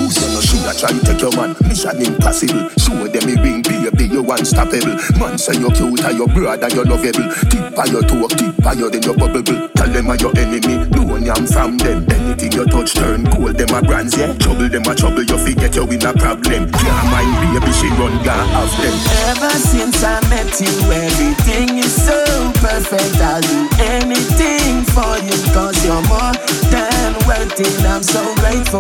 You 0.79 0.87
try 0.87 0.99
take 1.11 1.21
your 1.23 1.35
man, 1.35 1.57
mission 1.67 1.99
impossible. 1.99 2.71
Show 2.79 3.11
them 3.11 3.27
me 3.27 3.35
ring, 3.43 3.63
baby, 3.63 4.07
you 4.07 4.23
unstoppable. 4.23 4.95
Man 5.19 5.37
say 5.37 5.59
you 5.59 5.73
cute, 5.75 6.05
and 6.07 6.17
your 6.17 6.29
brother, 6.29 6.69
you 6.71 6.85
lovable. 6.85 7.27
Tip 7.51 7.75
by 7.75 7.87
your 7.91 8.07
toe, 8.07 8.29
tip 8.29 8.55
by 8.63 8.75
your 8.75 8.89
then 8.89 9.03
you 9.03 9.11
bubbable. 9.11 9.75
Tell 9.75 9.91
them 9.91 10.07
are 10.07 10.15
your 10.23 10.31
enemy, 10.39 10.87
one 11.03 11.27
am 11.27 11.49
from 11.49 11.79
them. 11.79 12.07
Anything 12.15 12.53
you 12.53 12.65
touch 12.67 12.95
turn 12.95 13.25
gold, 13.25 13.59
them 13.59 13.75
a 13.75 13.83
brands, 13.83 14.17
yeah. 14.17 14.33
Trouble 14.39 14.69
them 14.69 14.87
a 14.87 14.95
trouble, 14.95 15.25
you 15.27 15.39
forget 15.39 15.75
you 15.75 15.83
in 15.83 16.07
a 16.07 16.13
problem. 16.15 16.71
Can't 16.71 17.05
mind 17.11 17.59
baby, 17.59 17.73
she 17.75 17.89
run 17.99 18.15
gone 18.23 18.47
off 18.55 18.71
them. 18.79 18.95
Ever 19.35 19.51
since 19.59 19.99
I 20.05 20.23
met 20.31 20.61
you, 20.63 20.71
everything 20.95 21.79
is 21.83 21.91
so 21.91 22.23
perfect. 22.63 23.19
I'll 23.19 23.43
do 23.43 23.67
anything 23.83 24.87
for 24.95 25.19
you, 25.27 25.35
cause 25.51 25.75
you're 25.83 26.07
more 26.07 26.39
than 26.71 27.19
worth 27.27 27.59
it. 27.59 27.83
I'm 27.83 28.05
so 28.05 28.23
grateful. 28.39 28.79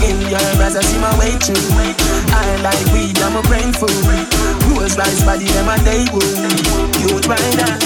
In 0.00 0.16
your 0.32 0.40
eyes, 0.64 0.76
I 0.76 0.80
see 0.80 0.98
my 0.98 1.09
way 1.18 1.38
through. 1.38 1.58
I 2.32 2.56
like 2.62 2.86
weed, 2.92 3.18
I'm 3.18 3.36
a 3.36 3.42
brain 3.48 3.72
food. 3.72 3.90
Rules 4.70 4.96
rise, 4.96 5.22
body, 5.24 5.46
them 5.46 5.68
a 5.68 5.76
day 5.84 6.06
woo. 6.12 6.20
You 7.02 7.20
try 7.20 7.36
that. 7.58 7.80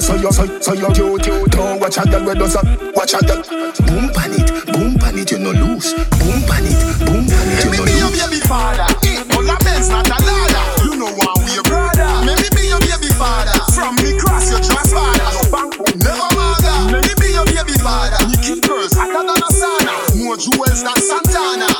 So, 0.00 0.18
so 0.60 0.72
you 0.74 0.90
cute, 0.92 1.50
don't 1.52 1.78
watch 1.80 1.96
a 1.98 2.02
girl 2.04 2.24
where 2.24 2.34
does 2.34 2.56
a 2.56 2.62
watch 2.96 3.14
a 3.14 3.18
girl. 3.24 3.42
Boom 3.86 4.10
pan 4.10 4.34
it, 4.34 4.50
boom 4.72 4.98
pan 4.98 5.16
it, 5.18 5.30
you 5.30 5.38
no 5.38 5.52
lose. 5.52 5.94
Boom 6.18 6.42
pan 6.50 6.66
it, 6.66 6.74
boom 7.06 7.22
pan 7.24 7.46
it, 7.54 7.64
you 7.64 7.70
no 7.70 7.78
Maybe 7.78 7.92
be 7.92 7.98
your 8.02 8.10
lose. 8.10 8.18
baby 8.26 8.40
father. 8.42 8.88
Eh, 9.06 9.22
all 9.36 9.44
the 9.46 9.56
men's 9.62 9.88
not 9.88 10.08
a 10.10 10.18
lada. 10.18 10.62
You 10.82 10.98
know 10.98 11.12
one 11.14 11.38
we 11.46 11.54
your 11.54 11.62
brother. 11.62 12.10
Maybe 12.26 12.50
be 12.58 12.66
your 12.66 12.80
baby 12.82 13.08
father. 13.14 13.54
From 13.70 13.94
me 14.02 14.18
cross 14.18 14.50
your 14.50 14.58
transfather. 14.60 15.30
No 15.30 15.42
bank, 15.54 15.78
never 16.02 16.28
mother. 16.34 16.74
Maybe 16.90 17.14
be 17.22 17.30
your 17.30 17.46
baby 17.46 17.78
father. 17.78 18.18
You 18.26 18.36
keep 18.42 18.66
girls 18.66 18.92
hotter 18.98 19.22
than 19.22 19.38
a 19.38 19.50
sauna. 19.54 19.94
More 20.18 20.36
jewels 20.36 20.82
than 20.82 20.98
Santana. 20.98 21.70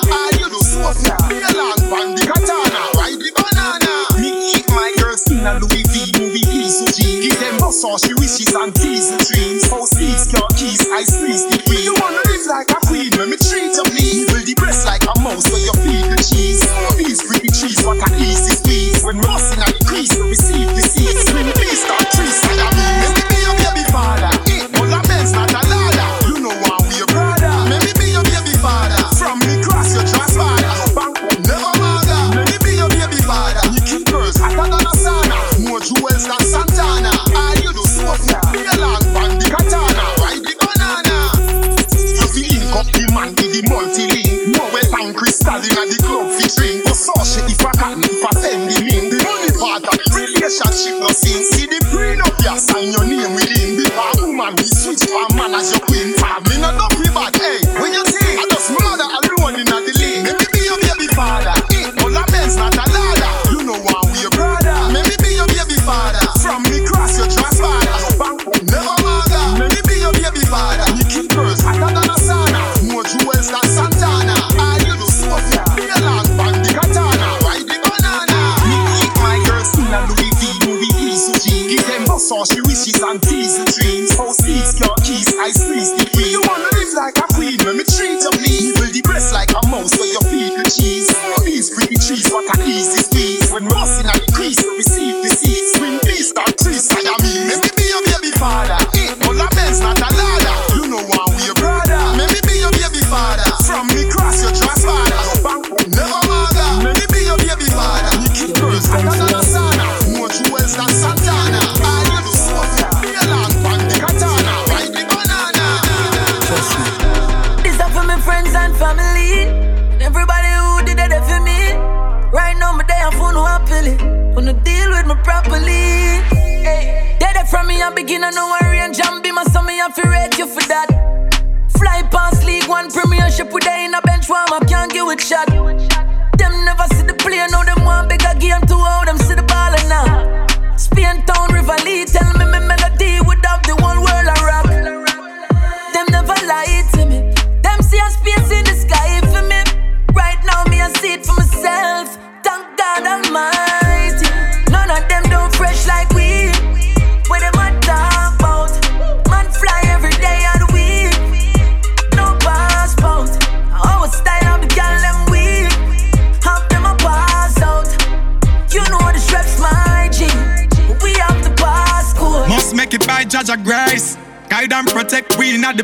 Do 0.95 1.01
Sophia, 1.01 1.17
Bielan, 1.27 1.91
Bandi 1.91 2.23
Katana. 2.23 2.95
Ride 2.95 3.19
the 3.19 3.31
banana. 3.35 4.21
Me 4.21 4.55
eat 4.55 4.69
my 4.71 4.93
girls 4.99 5.27
in 5.31 5.47
a 5.47 5.59
Louis 5.59 5.83
V 5.91 6.13
movie 6.21 6.45
piece 6.47 6.81
of. 6.83 6.95
Give 6.95 7.39
them 7.41 7.59
she 7.99 8.15
wishes 8.15 8.55
and 8.55 8.75
tease 8.75 9.11
the 9.11 9.19
dreams. 9.27 9.67
House 9.69 9.91
speaks, 9.91 10.31
your 10.33 10.47
keys, 10.55 10.87
I 10.89 11.03
squeeze 11.03 11.45
the 11.51 11.59
queen. 11.67 11.83
You 11.83 11.95
wanna 11.99 12.23
live 12.31 12.47
like 12.47 12.71
a 12.71 12.79
queen, 12.87 13.11
let 13.19 13.29
me 13.29 13.37
treat 13.37 13.75
you 13.75 13.85
please. 13.91 14.31
Build 14.31 14.47
the 14.47 14.55
breast 14.55 14.87
like 14.87 15.03
a 15.03 15.15
mouse 15.21 15.51
where 15.51 15.61
you 15.61 15.75
feed 15.83 16.07
the 16.07 16.19
cheese. 16.23 16.63
These 16.97 17.27
pretty 17.27 17.51
trees, 17.51 17.83
what 17.85 17.99
a 17.99 18.09
easy 18.17 18.55
squeeze. 18.55 19.03
When 19.03 19.19
mossing 19.27 19.61
at 19.67 19.74
relationship 50.55 51.01
no 51.01 51.09
sin. 51.09 51.43
See 51.43 51.67
the 51.67 51.81
brain 51.91 52.21
here, 52.43 52.59
sign 52.59 52.93
your 52.93 53.05
name 53.05 53.35
within. 53.35 53.77
The 53.77 53.91
part 53.95 54.21
woman 54.23 54.57
switch 54.59 55.03
for 55.03 55.27
man 55.37 55.55
as 55.55 55.73
your 55.73 55.81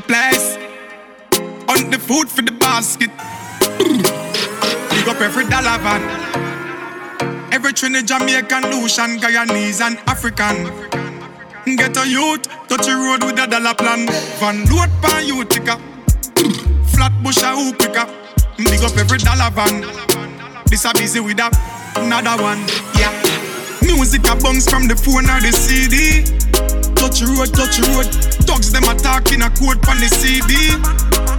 the 0.00 0.06
place. 0.06 0.56
On 1.68 1.90
the 1.90 1.98
food 1.98 2.28
for 2.28 2.42
the 2.42 2.52
basket. 2.52 3.10
Big 4.90 5.08
up 5.08 5.20
every 5.20 5.44
dollar 5.48 5.78
van. 5.78 6.02
Every 7.52 7.72
Trinidad, 7.72 8.06
Jamaican, 8.06 8.70
Lucian, 8.70 9.18
Guyanese, 9.18 9.80
and 9.80 9.98
African. 10.06 10.56
Get 11.76 11.96
a 11.96 12.06
youth, 12.06 12.42
touch 12.68 12.88
a 12.88 12.96
road 12.96 13.24
with 13.24 13.38
a 13.38 13.46
dollar 13.46 13.74
plan. 13.74 14.06
Van 14.38 14.64
load 14.66 14.90
pan 15.02 15.26
Utica. 15.26 15.78
Flat 16.94 17.12
bush 17.22 17.42
a 17.42 17.54
hoop 17.54 17.78
picker. 17.78 18.06
Big 18.56 18.82
up 18.82 18.96
every 18.96 19.18
dollar 19.18 19.50
van. 19.50 19.82
This 20.66 20.84
a 20.84 20.92
busy 20.94 21.20
with 21.20 21.40
a 21.40 21.50
another 21.96 22.42
one. 22.42 22.60
Yeah. 22.98 23.12
Music 23.82 24.22
a 24.28 24.36
bounce 24.36 24.68
from 24.68 24.88
the 24.88 24.96
phone 24.96 25.28
or 25.28 25.40
the 25.40 25.52
CD. 25.52 26.69
Touch 27.00 27.24
road, 27.24 27.48
touch 27.56 27.80
road. 27.80 28.04
Dogs 28.44 28.70
them 28.70 28.84
attack 28.84 29.32
in 29.32 29.40
a 29.40 29.48
code 29.56 29.80
on 29.88 29.96
the 29.96 30.08
CD. 30.12 30.52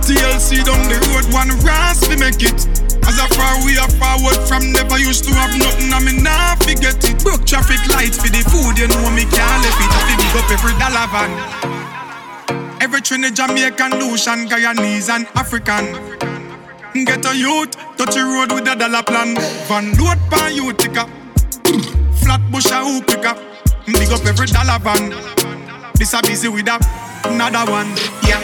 TLC 0.01 0.65
down 0.65 0.81
the 0.89 0.97
road, 1.13 1.29
one 1.29 1.53
ras 1.61 2.01
we 2.09 2.17
make 2.17 2.41
it. 2.41 2.65
As 3.05 3.21
a 3.21 3.29
far 3.37 3.61
we 3.63 3.77
are 3.77 3.89
forward 4.01 4.41
from 4.49 4.73
never 4.73 4.97
used 4.97 5.23
to 5.25 5.31
have 5.37 5.53
nothing, 5.53 5.93
I 5.93 6.01
mean 6.01 6.23
nah 6.23 6.55
forget 6.55 6.97
it. 7.05 7.23
Broke 7.23 7.45
traffic 7.45 7.77
lights 7.93 8.17
for 8.17 8.33
the 8.33 8.41
food, 8.49 8.73
you 8.81 8.89
know 8.89 9.05
me 9.13 9.29
can't 9.29 9.61
let 9.61 9.77
it. 9.77 9.91
I 9.93 10.17
big 10.17 10.33
up 10.33 10.49
every 10.49 10.73
dollar 10.81 11.05
van. 11.13 11.31
Every 12.81 13.01
Trinidad, 13.01 13.35
Jamaican, 13.35 13.99
Lucian, 13.99 14.49
Guyanese, 14.49 15.09
and 15.13 15.27
African. 15.35 15.93
Get 17.05 17.23
a 17.25 17.37
youth, 17.37 17.77
touch 17.97 18.17
a 18.17 18.25
road 18.25 18.51
with 18.51 18.67
a 18.67 18.75
dollar 18.75 19.03
plan. 19.03 19.37
Van 19.69 19.93
load 19.93 20.17
pan 20.31 20.55
Utica. 20.55 21.05
Flatbush 22.17 22.71
a 22.71 22.81
hoop 22.81 23.05
picker. 23.05 23.37
Big 23.85 24.09
up 24.09 24.25
every 24.25 24.47
dollar 24.47 24.79
van. 24.79 25.50
This 26.01 26.15
a 26.15 26.21
busy 26.23 26.49
with 26.49 26.67
a 26.67 26.79
another 27.25 27.71
one. 27.71 27.85
Yeah. 28.27 28.41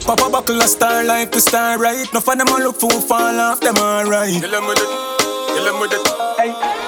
Pop 0.00 0.18
a 0.20 0.28
buckle 0.28 0.60
of 0.60 0.68
star 0.68 1.04
life 1.04 1.30
to 1.30 1.40
star 1.40 1.78
right. 1.78 2.12
No 2.12 2.18
for 2.18 2.34
them 2.34 2.48
all 2.48 2.58
look 2.58 2.80
fool 2.80 2.90
fall 2.90 3.38
off 3.38 3.60
them 3.60 3.76
alright. 3.76 4.32
Kill 4.32 4.50
them 4.50 4.66
with 4.66 4.78
it. 4.80 4.88
Kill 5.54 5.64
them 5.64 5.80
with 5.80 5.92
it. 5.92 6.06
Hey. 6.36 6.85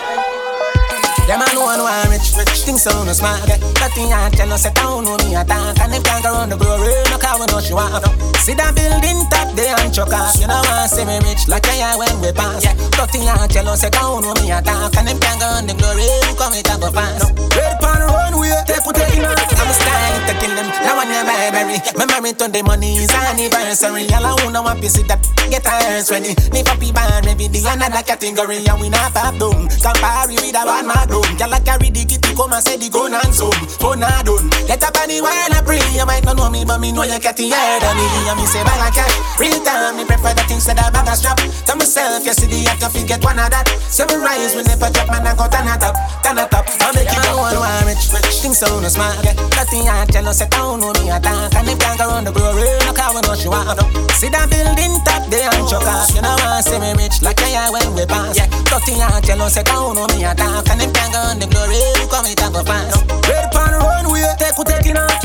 Them 1.29 1.45
a 1.45 1.47
know 1.53 1.69
I 1.69 1.77
know 1.77 1.85
I'm 1.85 2.09
rich, 2.09 2.33
rich. 2.41 2.65
Think 2.65 2.81
so 2.81 2.89
no 3.05 3.13
smart. 3.13 3.45
Nothing 3.45 4.09
I 4.17 4.33
tell 4.33 4.49
us, 4.49 4.65
down 4.73 5.05
know 5.05 5.13
me 5.21 5.37
attack. 5.37 5.77
And 5.77 5.93
them 5.93 6.01
can't 6.01 6.25
go 6.25 6.33
round 6.33 6.49
the 6.49 6.57
glory, 6.57 6.89
no 7.13 7.21
we 7.21 7.45
no 7.53 7.61
show 7.61 7.77
off. 7.77 8.01
See 8.41 8.57
that 8.57 8.73
building 8.73 9.29
top 9.29 9.53
there 9.53 9.77
and 9.77 9.93
chuck 9.93 10.09
off. 10.09 10.41
You 10.41 10.49
know 10.49 10.57
I 10.57 10.89
see 10.89 11.05
me 11.05 11.21
rich 11.21 11.45
like 11.45 11.69
I 11.69 11.85
am 11.85 12.01
when 12.01 12.17
we 12.25 12.33
pass. 12.33 12.65
Yeah, 12.65 12.73
nothing 12.97 13.29
I 13.29 13.45
tell 13.45 13.69
us, 13.69 13.85
down 13.85 14.25
know 14.25 14.33
me 14.41 14.49
attack. 14.49 14.97
And 14.97 15.05
them 15.05 15.21
can't 15.21 15.37
go 15.37 15.53
round 15.53 15.69
the 15.69 15.77
glory, 15.77 16.09
come 16.41 16.57
it 16.57 16.65
up 16.73 16.81
go 16.81 16.89
fast. 16.97 17.29
Red 17.53 17.77
pan 17.77 18.09
runway, 18.09 18.65
take 18.65 18.81
for 18.81 18.97
taking 18.97 19.29
off. 19.29 19.37
I'm 19.37 19.69
a 19.69 19.75
style 19.77 20.21
to 20.25 20.35
kill 20.41 20.57
them. 20.57 20.69
Now 20.81 20.97
you 21.05 21.29
buy 21.29 21.53
berry, 21.53 21.77
me. 21.77 21.85
Me 21.93 22.05
married 22.09 22.41
to 22.41 22.49
the 22.49 22.65
money 22.65 23.05
is 23.05 23.13
anniversary. 23.13 24.09
All 24.17 24.25
I 24.25 24.33
wanna 24.41 24.65
want 24.65 24.81
is 24.81 24.97
that 24.97 25.21
get 25.53 25.69
hands 25.69 26.09
ready. 26.09 26.33
Me 26.57 26.65
puppy 26.65 26.89
band, 26.89 27.29
maybe 27.29 27.53
the 27.53 27.61
another 27.69 28.01
category. 28.01 28.65
And 28.65 28.81
we 28.81 28.89
not 28.89 29.13
pop 29.13 29.37
down. 29.37 29.69
Compare 29.69 30.33
with 30.33 30.57
a 30.57 30.63
bad 30.65 30.89
man 30.89 31.18
down. 31.23 31.37
Girl, 31.37 31.55
I 31.55 31.61
carry 31.61 31.91
the 31.91 32.05
kitty, 32.05 32.35
come 32.35 32.53
and 32.53 32.63
say 32.63 32.77
the 32.77 32.89
gun 32.91 33.15
and 33.15 33.35
some. 33.35 33.53
Phone 33.79 34.01
not 34.01 34.25
done. 34.25 34.51
Get 34.67 34.83
up 34.83 34.95
the 34.95 35.19
wine 35.21 35.53
and 35.55 35.65
pray. 35.67 35.83
You 35.95 36.07
might 36.07 36.25
not 36.25 36.37
know 36.37 36.51
me, 36.51 36.65
but 36.65 36.79
me 36.79 36.93
know 36.93 37.03
you 37.03 37.19
catty 37.19 37.51
head 37.51 37.83
on 37.83 37.97
me. 37.97 38.07
And 38.29 38.39
me 38.39 38.47
say 38.47 38.63
bag 38.65 38.83
of 38.83 38.95
cash. 38.95 39.15
Real 39.39 39.59
time, 39.65 39.97
me 39.97 40.05
prefer 40.05 40.35
the 40.35 40.45
things 40.47 40.67
that 40.67 40.79
I 40.79 40.91
bag 40.91 41.09
of 41.09 41.17
strap. 41.17 41.39
Tell 41.67 41.77
myself, 41.77 42.25
you 42.25 42.35
see 42.35 42.47
the 42.47 42.69
act 42.71 42.83
of 42.83 42.95
get 42.95 43.23
one 43.25 43.39
of 43.39 43.51
that. 43.51 43.67
Seven 43.89 44.21
rise 44.21 44.55
they 44.55 44.77
put 44.77 44.95
up, 44.99 45.09
man, 45.09 45.27
I 45.27 45.33
go 45.35 45.49
turn 45.49 45.67
it 45.67 45.83
up, 45.83 45.97
turn 46.23 46.39
it 46.39 46.53
up. 46.53 46.65
I 46.69 46.93
make 46.95 47.09
go 47.09 47.41
on, 47.41 47.57
one 47.57 47.87
rich, 47.89 48.13
rich. 48.13 48.45
Things 48.45 48.59
so 48.59 48.69
no 48.81 48.89
smart. 48.89 49.17
Nothing 49.57 49.89
I 49.89 50.05
tell 50.07 50.29
us, 50.29 50.43
I 50.43 50.47
don't 50.53 50.81
know 50.81 50.93
me, 51.01 51.11
I 51.11 51.19
talk. 51.19 51.55
And 51.57 51.69
if 51.69 51.79
can't 51.81 51.99
go 51.99 52.07
around 52.07 52.25
the 52.29 52.33
glory, 52.33 52.69
no 52.85 52.93
car, 52.93 53.15
we 53.15 53.21
know 53.25 53.35
she 53.35 53.49
want. 53.49 53.81
See 54.19 54.29
that 54.29 54.51
building 54.51 54.99
top, 55.07 55.25
they 55.33 55.43
and 55.43 55.65
choke 55.67 55.89
off. 55.89 56.13
You 56.15 56.23
know, 56.23 56.37
I 56.37 56.61
say 56.61 56.79
me 56.79 56.93
rich, 57.01 57.23
like 57.23 57.41
I 57.41 57.71
when 57.71 57.95
we 57.97 58.05
pass. 58.05 58.37
Yeah, 58.37 58.51
nothing 58.69 59.01
I 59.01 59.21
tell 59.25 59.41
us, 59.43 59.57
I 59.57 59.63
don't 59.65 59.97
know 59.97 60.07
me, 60.13 60.27
I 60.27 60.35
talk. 60.35 60.69
And 60.69 60.83
if 60.83 60.93
can't 60.93 61.08
go 61.13 61.19
around 61.19 61.41
the 61.41 61.47
glory, 61.49 61.79
we 62.01 62.07
come 62.09 62.27
and 62.27 62.37
go 62.53 62.63
fast. 62.65 63.05
Red 63.29 63.45
upon 63.49 63.73
the 63.73 63.79
runway, 63.79 64.25
take 64.39 64.55
we 64.55 64.65
taking 64.65 64.97
off. 64.97 65.25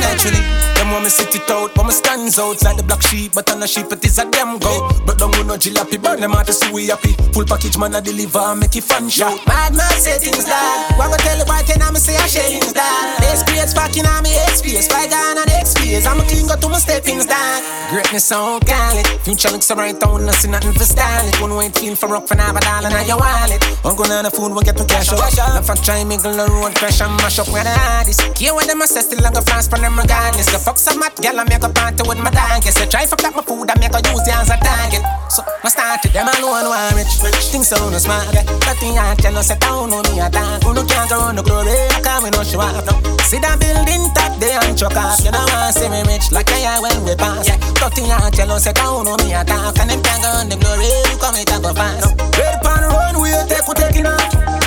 Naturally, 0.00 0.42
them 0.82 0.90
want 0.90 1.04
me 1.04 1.10
sit 1.10 1.34
it 1.34 1.48
out, 1.50 1.70
but 1.74 1.86
me 1.86 1.92
stands 1.92 2.38
out 2.38 2.58
like 2.62 2.76
the 2.76 2.82
black 2.82 3.02
sheep, 3.02 3.32
but 3.34 3.46
on 3.50 3.62
a 3.62 3.66
sheep 3.66 3.86
it 3.92 4.04
is 4.04 4.18
a 4.18 4.24
them 4.26 4.58
go. 4.58 4.90
But 5.06 5.18
don't 5.18 5.30
want 5.36 5.46
no 5.46 5.54
jalopy, 5.54 6.02
burn 6.02 6.20
them 6.20 6.32
out 6.32 6.46
to 6.46 6.52
see 6.52 6.70
we 6.72 6.88
happy. 6.88 7.14
Full 7.32 7.46
package 7.46 7.78
man 7.78 7.94
I 7.94 8.00
deliver, 8.00 8.54
make 8.56 8.74
it 8.74 8.84
fun 8.84 9.08
shout. 9.08 9.38
Mad 9.46 9.74
man 9.74 9.94
say 10.02 10.18
things 10.18 10.44
that. 10.44 10.98
What 10.98 11.10
go 11.10 11.16
tell 11.22 11.38
the 11.38 11.46
boy 11.46 11.62
ten 11.66 11.82
I'm 11.82 11.94
say 11.94 12.16
I 12.18 12.26
share 12.26 12.42
things 12.50 12.72
that. 12.74 13.22
This 13.22 13.42
creates 13.46 13.72
fucking 13.72 14.06
on 14.06 14.22
me 14.26 14.34
XP, 14.50 14.74
spy 14.82 15.06
down 15.06 15.38
on 15.38 15.46
XP. 15.46 16.02
I'm 16.02 16.18
a 16.18 16.24
king 16.26 16.50
go 16.50 16.56
to 16.58 16.68
my 16.68 16.78
steppings 16.82 17.26
down. 17.26 17.62
Greatness 17.92 18.32
call 18.32 18.96
it. 18.98 19.06
Future 19.22 19.50
looks 19.50 19.66
so 19.66 19.74
bright, 19.74 20.00
don't 20.00 20.26
see 20.34 20.50
nothing 20.50 20.72
for 20.72 20.84
style 20.84 21.28
it. 21.28 21.40
One 21.40 21.54
wait 21.54 21.76
feel 21.76 21.94
for 21.94 22.08
rock 22.08 22.26
for 22.26 22.34
now, 22.34 22.52
but 22.52 22.66
all 22.66 22.84
in 22.84 23.06
your 23.06 23.18
wallet. 23.18 23.62
I'm 23.84 23.94
gonna 23.94 24.22
the 24.24 24.30
food, 24.30 24.50
we'll 24.50 24.66
get 24.66 24.76
to 24.78 24.84
cash 24.84 25.12
out. 25.12 25.20
The 25.20 25.62
fact 25.62 25.84
try 25.84 26.02
me 26.02 26.16
go 26.16 26.32
the 26.32 26.50
road, 26.50 26.74
crash 26.74 27.00
and 27.00 27.14
mash 27.22 27.38
up 27.38 27.48
where 27.48 27.62
the 27.62 27.70
hardest. 27.70 28.20
Here 28.38 28.54
with 28.54 28.66
them, 28.66 28.80
say 28.82 29.02
still 29.02 29.24
I 29.24 29.30
go 29.30 29.42
fast 29.42 29.70
for 29.70 29.78
them 29.78 29.98
regardless. 29.98 30.50
The 30.50 30.58
fuck 30.72 30.78
some 30.78 31.00
mad 31.00 31.12
girl, 31.20 31.36
I 31.36 31.44
make 31.44 31.62
a 31.62 31.68
party 31.68 32.02
with 32.08 32.18
my 32.18 32.30
dog. 32.32 32.64
Yes, 32.64 32.80
I 32.80 32.86
try 32.88 33.04
fuck 33.04 33.22
up 33.24 33.36
my 33.36 33.42
food, 33.44 33.68
I 33.68 33.76
make 33.76 33.92
a 33.92 34.00
use 34.08 34.24
the 34.24 34.32
as 34.32 34.48
a 34.48 34.56
target. 34.56 35.04
So, 35.28 35.44
I 35.44 35.68
started 35.68 36.12
them 36.12 36.28
alone, 36.28 36.72
one 36.72 36.96
rich, 36.96 37.12
rich. 37.20 37.52
Things 37.52 37.68
so 37.68 37.76
no 37.76 37.98
smart. 37.98 38.32
Nothing 38.32 38.96
I 38.96 39.14
tell 39.20 39.36
us, 39.36 39.50
I 39.50 39.56
don't 39.60 39.90
know 39.90 40.00
me, 40.08 40.20
I 40.20 40.30
talk. 40.32 40.64
Who 40.64 40.72
no 40.72 40.84
can't 40.84 41.08
go 41.10 41.20
on 41.20 41.36
the 41.36 41.42
glory, 41.42 41.76
I 41.92 42.00
can't 42.00 42.24
no 42.32 42.40
show 42.42 42.60
off. 42.60 42.84
No. 42.88 42.96
See 43.28 43.40
that 43.44 43.60
building 43.60 44.08
top, 44.16 44.32
they 44.40 44.56
and 44.56 44.76
chuck 44.76 44.96
off. 44.96 45.20
You 45.20 45.32
know, 45.32 45.44
I 45.44 45.70
see 45.76 45.88
me 45.92 46.00
rich, 46.08 46.32
like 46.32 46.48
I 46.48 46.64
am 46.72 46.80
when 46.80 47.04
we 47.04 47.14
pass. 47.16 47.48
Yeah, 47.48 47.60
nothing 47.80 48.08
I 48.08 48.30
tell 48.32 48.52
us, 48.52 48.66
I 48.66 48.72
don't 48.72 49.04
know 49.04 49.16
me, 49.20 49.36
I 49.36 49.44
talk. 49.44 49.76
And 49.76 49.92
them 49.92 50.00
can't 50.00 50.22
go 50.24 50.30
on 50.40 50.48
the 50.48 50.56
glory, 50.56 50.88
we 51.12 51.14
come 51.20 51.36
it 51.36 51.52
and 51.52 51.60
go 51.60 51.72
fast. 51.76 52.08
No. 52.08 52.16
Red 52.40 52.56
pan 52.64 52.88
runway, 52.88 53.36
take 53.48 53.68
we 53.68 53.74
taking 53.76 54.08
off. 54.08 54.61